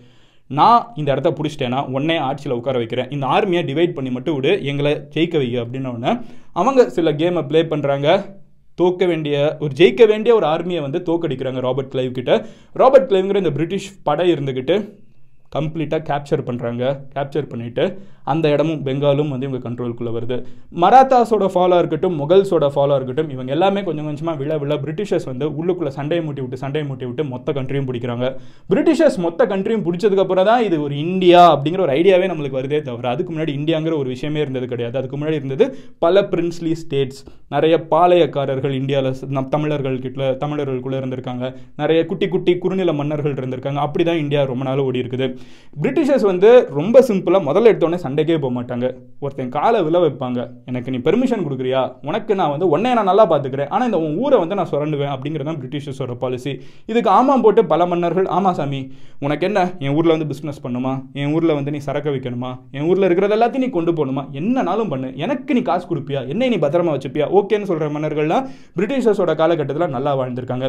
நான் 0.50 0.82
இந்த 1.00 1.08
இடத்த 1.14 1.30
பிடிச்சிட்டேன்னா 1.38 1.80
உடனே 1.94 2.18
ஆட்சியில் 2.28 2.56
உட்கார 2.58 2.76
வைக்கிறேன். 2.82 3.10
இந்த 3.14 3.24
ஆர்மியை 3.36 3.62
டிவைட் 3.70 3.96
பண்ணி 3.96 4.10
மட்டும் 4.14 4.36
விடு 4.36 4.52
எங்களை 4.70 4.92
ஜெயிக்க 5.16 5.36
வை 5.42 5.48
அப்படின்னோடனே 5.62 6.12
அவங்க 6.60 6.86
சில 6.98 7.10
கேமை 7.22 7.42
ப்ளே 7.50 7.62
பண்ணுறாங்க 7.72 8.08
தோக்க 8.78 9.04
வேண்டிய 9.10 9.36
ஒரு 9.64 9.72
ஜெயிக்க 9.78 10.02
வேண்டிய 10.12 10.32
ஒரு 10.38 10.46
ஆர்மியை 10.54 10.80
வந்து 10.86 10.98
தோக்கடிக்கிறாங்க 11.08 11.60
ராபர்ட் 11.66 11.92
கிளைவ் 11.94 12.16
கிட்ட. 12.18 12.32
ராபர்ட் 12.82 13.10
கிளைவ்ங்கிற 13.10 13.42
இந்த 13.44 13.52
பிரிட்டிஷ் 13.58 13.90
படை 14.08 14.26
இருந்துக்கிட்டு 14.34 14.76
கம்ப்ளீட்டாக 15.52 16.02
கேப்சர் 16.08 16.42
பண்ணுறாங்க 16.42 16.84
கேப்சர் 17.08 17.50
பண்ணிவிட்டு 17.50 17.84
அந்த 18.32 18.46
இடமும் 18.54 18.80
பெங்காலும் 18.86 19.32
வந்து 19.34 19.46
இவங்க 19.48 19.62
கண்ட்ரோலுக்குள்ளே 19.66 20.12
வருது. 20.16 20.36
மராத்தாஸோட 20.84 21.48
ஃபாலோ 21.54 21.78
இருக்கட்டும் 21.82 22.16
முகல்ஸோட 22.22 22.66
ஃபாலோ 22.74 22.96
இருக்கட்டும் 22.98 23.30
இவங்க 23.34 23.50
எல்லாமே 23.56 23.82
கொஞ்சம் 23.88 24.08
கொஞ்சமாக 24.10 24.36
விழ 24.42 24.58
விழ 24.62 24.76
பிரிட்டிஷர்ஸ் 24.84 25.28
வந்து 25.30 25.46
உள்ளுக்குள்ளே 25.60 25.92
சண்டையை 25.98 26.22
மூட்டி 26.26 26.42
விட்டு 26.44 26.62
சண்டையை 26.64 26.84
மூட்டி 26.88 27.06
விட்டு 27.08 27.24
மொத்த 27.32 27.52
கண்ட்ரியும் 27.58 27.88
பிடிக்கிறாங்க. 27.90 28.26
பிரிட்டிஷர்ஸ் 28.72 29.18
மொத்த 29.26 29.46
கண்ட்ரியும் 29.52 29.84
பிடிச்சதுக்கப்புறம் 29.86 30.48
தான் 30.50 30.64
இது 30.68 30.76
ஒரு 30.86 30.94
இந்தியா 31.06 31.42
அப்படிங்கிற 31.54 31.82
ஒரு 31.86 31.94
ஐடியாவே 31.98 32.28
நம்மளுக்கு 32.32 32.60
வருதே 32.60 32.80
தவிர 32.88 33.08
அதுக்கு 33.14 33.32
முன்னாடி 33.34 33.52
இந்தியாங்கிற 33.60 33.94
ஒரு 34.02 34.08
விஷயமே 34.14 34.42
இருந்தது 34.44 34.68
கிடையாது. 34.72 34.96
அதுக்கு 35.00 35.18
முன்னாடி 35.18 35.38
இருந்தது 35.40 35.66
பல 36.06 36.22
பிரின்ஸ்லி 36.32 36.72
ஸ்டேட்ஸ் 36.82 37.22
நிறைய 37.54 37.74
பாளையக்காரர்கள் 37.92 38.74
இந்தியாவில் 38.80 39.20
நம் 39.36 39.50
தமிழர்கள் 39.54 39.96
கிட்ட 40.04 40.30
தமிழர்களுக்குள்ளே 40.42 40.98
இருந்திருக்காங்க. 41.02 41.44
நிறைய 41.82 42.00
குட்டி 42.10 42.26
குட்டி 42.34 42.52
குறுநில 42.64 42.92
மன்னர்கள் 43.00 43.36
இருந்திருக்காங்க. 43.40 43.80
அப்படி 43.86 44.04
தான் 44.10 44.22
இந்தியா 44.24 44.40
ரொம்ப 44.52 44.64
நாள் 44.68 44.84
ஓடி 44.86 45.02
இருக்குது 45.02 45.28
பிரிட்டிஷர்ஸ் 45.82 46.26
வந்து 46.32 46.50
ரொம்ப 46.78 47.02
சிம்பிளாக 47.08 47.46
முதல்ல 47.48 47.70
எடுத்தோடனே 47.72 48.00
சண்டைக்கே 48.18 48.38
போக 48.42 48.52
மாட்டாங்க. 48.56 48.86
ஒருத்தன் 49.24 49.52
காலை 49.56 49.78
விழ 49.86 49.96
வைப்பாங்க. 50.04 50.40
எனக்கு 50.68 50.92
நீ 50.92 50.98
பெர்மிஷன் 51.06 51.42
கொடுக்குறியா? 51.46 51.80
உனக்கு 52.08 52.32
நான் 52.38 52.52
வந்து 52.54 52.66
உன்னே 52.74 52.90
நான் 52.98 53.08
நல்லா 53.10 53.24
பார்த்துக்கிறேன். 53.32 53.68
ஆனால் 53.74 53.86
இந்த 53.88 53.98
உன் 54.04 54.16
ஊரை 54.22 54.36
வந்து 54.42 54.56
நான் 54.58 54.68
சுரண்டுவேன் 54.70 55.12
அப்படிங்கிறது 55.14 55.48
தான் 55.50 55.60
பிரிட்டிஷர்ஸோட 55.62 56.14
பாலிசி 56.22 56.52
இதுக்கு 56.90 57.10
ஆமாம் 57.16 57.42
போட்டு 57.44 57.62
பல 57.72 57.86
மன்னர்கள் 57.92 58.26
ஆமா 58.36 58.50
சாமி 58.58 58.80
உனக்கு 59.26 59.46
என்ன? 59.48 59.60
என் 59.84 59.94
ஊரில் 59.98 60.14
வந்து 60.14 60.28
பிஸ்னஸ் 60.32 60.60
பண்ணுமா? 60.64 60.92
என் 61.20 61.32
ஊரில் 61.36 61.54
வந்து 61.58 61.74
நீ 61.74 61.80
சரக்கு 61.86 62.10
வைக்கணுமா? 62.14 62.50
என் 62.76 62.86
ஊரில் 62.90 63.06
இருக்கிறது 63.08 63.36
எல்லாத்தையும் 63.38 63.64
நீ 63.66 63.70
கொண்டு 63.78 63.94
போகணுமா? 63.98 64.24
என்னனாலும் 64.40 64.90
பண்ணு. 64.92 65.10
எனக்கு 65.24 65.56
நீ 65.58 65.62
காசு 65.70 65.86
கொடுப்பியா? 65.92 66.22
என்னை 66.34 66.48
நீ 66.54 66.58
பத்திரமா 66.64 66.94
வச்சுப்பியா? 66.96 67.28
ஓகேன்னு 67.40 67.70
சொல்கிற 67.70 67.88
மன்னர்கள்லாம் 67.96 68.46
பிரிட்டிஷர்ஸோட 68.78 69.34
காலகட்டத்தில் 69.42 69.94
நல்லா 69.96 70.14
வாழ்ந்திருக்காங்க. 70.22 70.68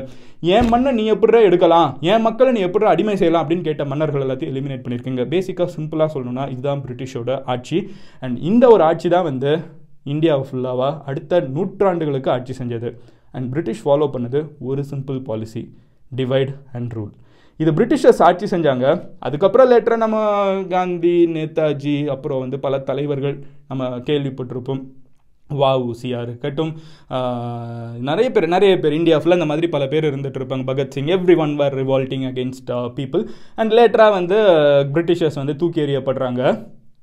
என் 0.55 0.71
மண்ணை 0.73 0.93
நீ 0.99 1.05
எப்படி 1.15 1.43
எடுக்கலாம்? 1.49 1.89
என் 2.11 2.25
மக்களை 2.27 2.53
நீ 2.57 2.63
எப்படி 2.69 2.85
அடிமை 2.93 3.17
செய்யலாம்? 3.23 3.45
அப்படின்னு 3.45 3.67
கேட்ட 3.69 3.85
மன்னர்கள் 3.93 4.25
எல்லாத்தையும் 4.27 4.53
எலிமினேட் 4.55 4.85
பண்ணியிருக்கீங்க. 4.85 5.25
பேசிக்காக 5.35 5.69
சிம்பிளாக 5.77 6.09
சொல்லணும்னா 6.15 6.45
இதுதான் 6.55 6.83
பிரிட்டிஷோட 6.85 7.37
ஆட்சி. 7.53 7.79
அண்ட் 8.23 8.37
இந்த 8.49 8.67
ஒரு 8.75 8.83
ஆட்சி 8.89 9.09
தான் 9.15 9.27
வந்து 9.31 9.53
இந்தியாவை 10.13 10.43
ஃபுல்லாவாக 10.49 11.01
அடுத்த 11.11 11.41
நூற்றாண்டுகளுக்கு 11.55 12.29
ஆட்சி 12.35 12.53
செஞ்சது. 12.59 12.91
அண்ட் 13.31 13.49
பிரிட்டிஷ் 13.53 13.83
ஃபாலோ 13.85 14.07
பண்ணது 14.13 14.41
ஒரு 14.69 14.83
simple 14.91 15.19
policy 15.29 15.63
divide 16.19 16.53
and 16.77 16.93
rule 16.97 17.11
இது 17.59 17.71
பிரிட்டிஷர்ஸ் 17.77 18.21
ஆட்சி 18.27 18.45
செஞ்சாங்க. 18.51 18.85
அதுக்கப்புறம் 19.27 19.69
லேட்டராக 19.71 20.03
நம்ம 20.03 20.17
காந்தி 20.73 21.15
நேதாஜி 21.35 21.97
அப்புறம் 22.13 22.41
வந்து 22.43 22.57
பல 22.65 22.79
தலைவர்கள் 22.89 23.35
நம்ம 23.69 23.89
கேள்விப்பட்டிருப்போம். 24.09 24.81
வஉசியாக 25.49 26.25
இருக்கட்டும் 26.25 26.71
நிறைய 28.09 28.27
பேர் 28.33 28.47
நிறைய 28.55 28.73
பேர் 28.81 28.97
இந்தியா 28.97 29.17
ஃபுல்லாக 29.19 29.39
இந்த 29.39 29.47
மாதிரி 29.51 29.67
பல 29.75 29.83
பேர் 29.93 30.07
இருந்துட்டு 30.09 30.39
இருப்பாங்க. 30.39 30.65
Bhagat Singh 30.69 31.09
every 31.15 31.35
one 31.43 31.55
hour 31.61 31.75
ரிவால்ட்டிங் 31.81 32.25
against 32.29 32.69
people 32.97 33.23
and 33.61 33.73
லேட்டராக 33.77 34.17
வந்து 34.17 34.37
பிரிட்டிஷர்ஸ் 34.95 35.39
வந்து 35.41 35.55
தூக்கி 35.61 35.81
எறியப்படுறாங்க. 35.85 36.41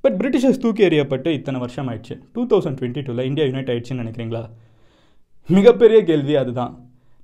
பட் 0.07 0.19
பிரிட்டிஷர்ஸ் 0.23 0.59
தூக்கி 0.59 0.89
எறியப்பட்டு 0.89 1.29
இத்தனை 1.29 1.61
வருஷம் 1.61 1.89
ஆயிடுச்சு 1.89 2.15
டூ 2.33 2.47
தௌசண்ட் 2.47 2.77
டுவெண்ட்டி 2.81 3.03
டூவில் 3.07 3.25
இந்தியா 3.25 3.47
யுனைட் 3.47 3.71
ஆயிடுச்சுன்னு 3.73 4.03
நினைக்கிறீங்களா? 4.03 4.43
மிகப்பெரிய 5.49 6.05
கேள்வி 6.05 6.37
அதுதான். 6.37 6.73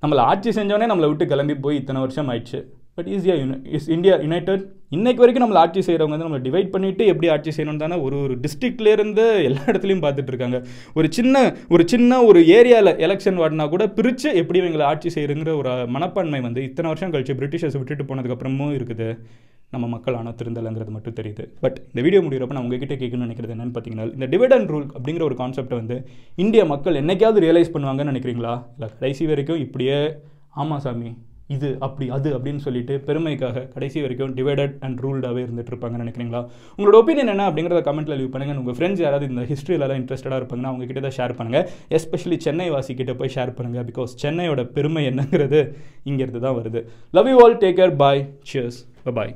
நம்மளை 0.01 0.21
ஆட்சி 0.29 0.49
செஞ்சோடனே 0.49 0.87
நம்மளை 0.91 1.07
விட்டு 1.07 1.25
கிளம்பி 1.25 1.55
போய் 1.55 1.75
இத்தனை 1.75 1.99
வருஷம் 2.01 2.29
ஆயிடுச்சு 2.29 2.59
பட் 2.97 3.07
ஈஸியாக 3.13 3.37
யுனை 3.41 3.55
இஸ் 3.75 3.87
இந்தியா 3.95 4.15
யுனைடெட் 4.23 4.63
இன்னைக்கு 4.95 5.21
வரைக்கும் 5.21 5.43
நம்மளை 5.43 5.61
ஆட்சி 5.61 5.81
செய்கிறவங்க 5.85 6.13
வந்து 6.15 6.25
நம்மளை 6.25 6.43
டிவைட் 6.47 6.69
பண்ணிவிட்டு 6.73 7.03
எப்படி 7.11 7.27
ஆட்சி 7.35 7.51
செய்யணும் 7.55 7.79
தானே 7.83 7.95
ஒரு 8.05 8.15
ஒரு 8.25 8.33
டிஸ்ட்ரிக்ட்லேருந்து 8.43 9.23
எல்லா 9.47 9.61
இடத்துலையும் 9.71 10.03
பார்த்துட்டு 10.03 10.31
இருக்காங்க. 10.33 10.57
ஒரு 10.97 11.07
சின்ன 11.17 11.41
ஒரு 11.75 11.83
சின்ன 11.93 12.19
ஒரு 12.29 12.41
ஏரியாவில் 12.57 12.91
எலெக்ஷன் 13.05 13.39
வாடினா 13.41 13.65
கூட 13.71 13.85
பிரித்து 13.97 14.29
எப்படி 14.41 14.61
இவங்களை 14.61 14.85
ஆட்சி 14.91 15.11
செய்கிறங்கிற 15.15 15.53
ஒரு 15.61 15.73
மனப்பான்மை 15.95 16.41
வந்து 16.47 16.61
இத்தனை 16.69 16.91
வருஷம் 16.93 17.13
கழிச்சு 17.15 17.37
பிரிட்டிஷர்ஸ் 17.41 17.79
விட்டுட்டு 17.79 18.07
போனதுக்கப்புறமும் 18.11 18.75
இருக்குது. 18.77 19.09
நம்ம 19.73 19.85
மக்கள் 19.95 20.17
ஆனால் 20.19 20.37
திருந்தலைங்கிறது 20.39 20.91
மட்டும் 20.95 21.17
தெரியுது. 21.19 21.43
பட் 21.65 21.77
இந்த 21.91 22.01
வீடியோ 22.05 22.21
முடிகிறப்ப 22.25 22.55
நான் 22.55 22.65
உங்ககிட்ட 22.65 22.95
கேட்கணும்னு 23.01 23.27
நினைக்கிறது 23.27 23.53
என்னன்னு 23.55 23.75
பார்த்தீங்கன்னா 23.75 24.07
இந்த 24.17 24.25
டிவிடன் 24.33 24.69
ரூல் 24.73 24.87
அப்படிங்கிற 24.95 25.23
ஒரு 25.29 25.37
கான்செப்டை 25.43 25.77
வந்து 25.81 25.97
இந்திய 26.45 26.63
மக்கள் 26.73 26.99
என்றைக்காவது 27.03 27.45
ரியலைஸ் 27.47 27.75
பண்ணுவாங்கன்னு 27.75 28.13
நினைக்கிறீங்களா? 28.13 28.55
இல்லை 28.75 28.89
கடைசி 28.99 29.25
வரைக்கும் 29.33 29.63
இப்படியே 29.67 29.99
ஆமாம் 30.61 30.83
சாமி 30.87 31.11
இது 31.55 31.69
அப்படி 31.87 32.05
அது 32.17 32.29
அப்படின்னு 32.37 32.63
சொல்லிட்டு 32.65 32.95
பெருமைக்காக 33.07 33.63
கடைசி 33.75 34.01
வரைக்கும் 34.05 34.33
டிவைடட் 34.39 34.75
அண்ட் 34.85 34.99
ரூல்டாகவே 35.05 35.41
இருந்துட்டு 35.45 35.71
இருப்பாங்கன்னு 35.73 36.03
நினைக்கிறீங்களா? 36.05 36.41
உங்களோட 36.77 36.97
ஒப்பீனியன் 37.01 37.33
என்ன 37.35 37.47
அப்படிங்கிறத 37.49 37.83
கமெண்ட்ல 37.89 38.17
லீவ் 38.21 38.33
பண்ணுங்க. 38.35 38.59
உங்கள் 38.63 38.77
ஃப்ரெண்ட்ஸ் 38.79 39.03
யாராவது 39.05 39.29
இந்த 39.31 39.45
ஹிஸ்ட்ரியிலலாம் 39.51 40.01
இன்ட்ரெஸ்டடாக 40.01 40.41
இருப்பாங்கன்னா 40.41 40.71
அவங்க 40.73 40.87
கிட்ட 40.91 41.03
தான் 41.07 41.17
ஷேர் 41.19 41.37
பண்ணுங்கள் 41.39 41.67
எஸ்பெஷலி 41.99 42.39
சென்னை 42.47 42.69
வாசி 42.75 42.95
போய் 43.21 43.35
ஷேர் 43.37 43.55
பண்ணுங்க. 43.57 43.81
பிகாஸ் 43.91 44.13
சென்னையோட 44.25 44.63
பெருமை 44.77 45.03
என்னங்கிறது 45.11 45.61
இங்கேருந்து 46.11 46.43
தான் 46.47 46.57
வருது. 46.59 46.81
Love 47.17 47.31
you 47.33 47.39
all 47.45 47.57
take 47.65 47.79
care 47.81 47.95
bye 48.03 48.23
cheers 48.51 48.79
bye 49.19 49.33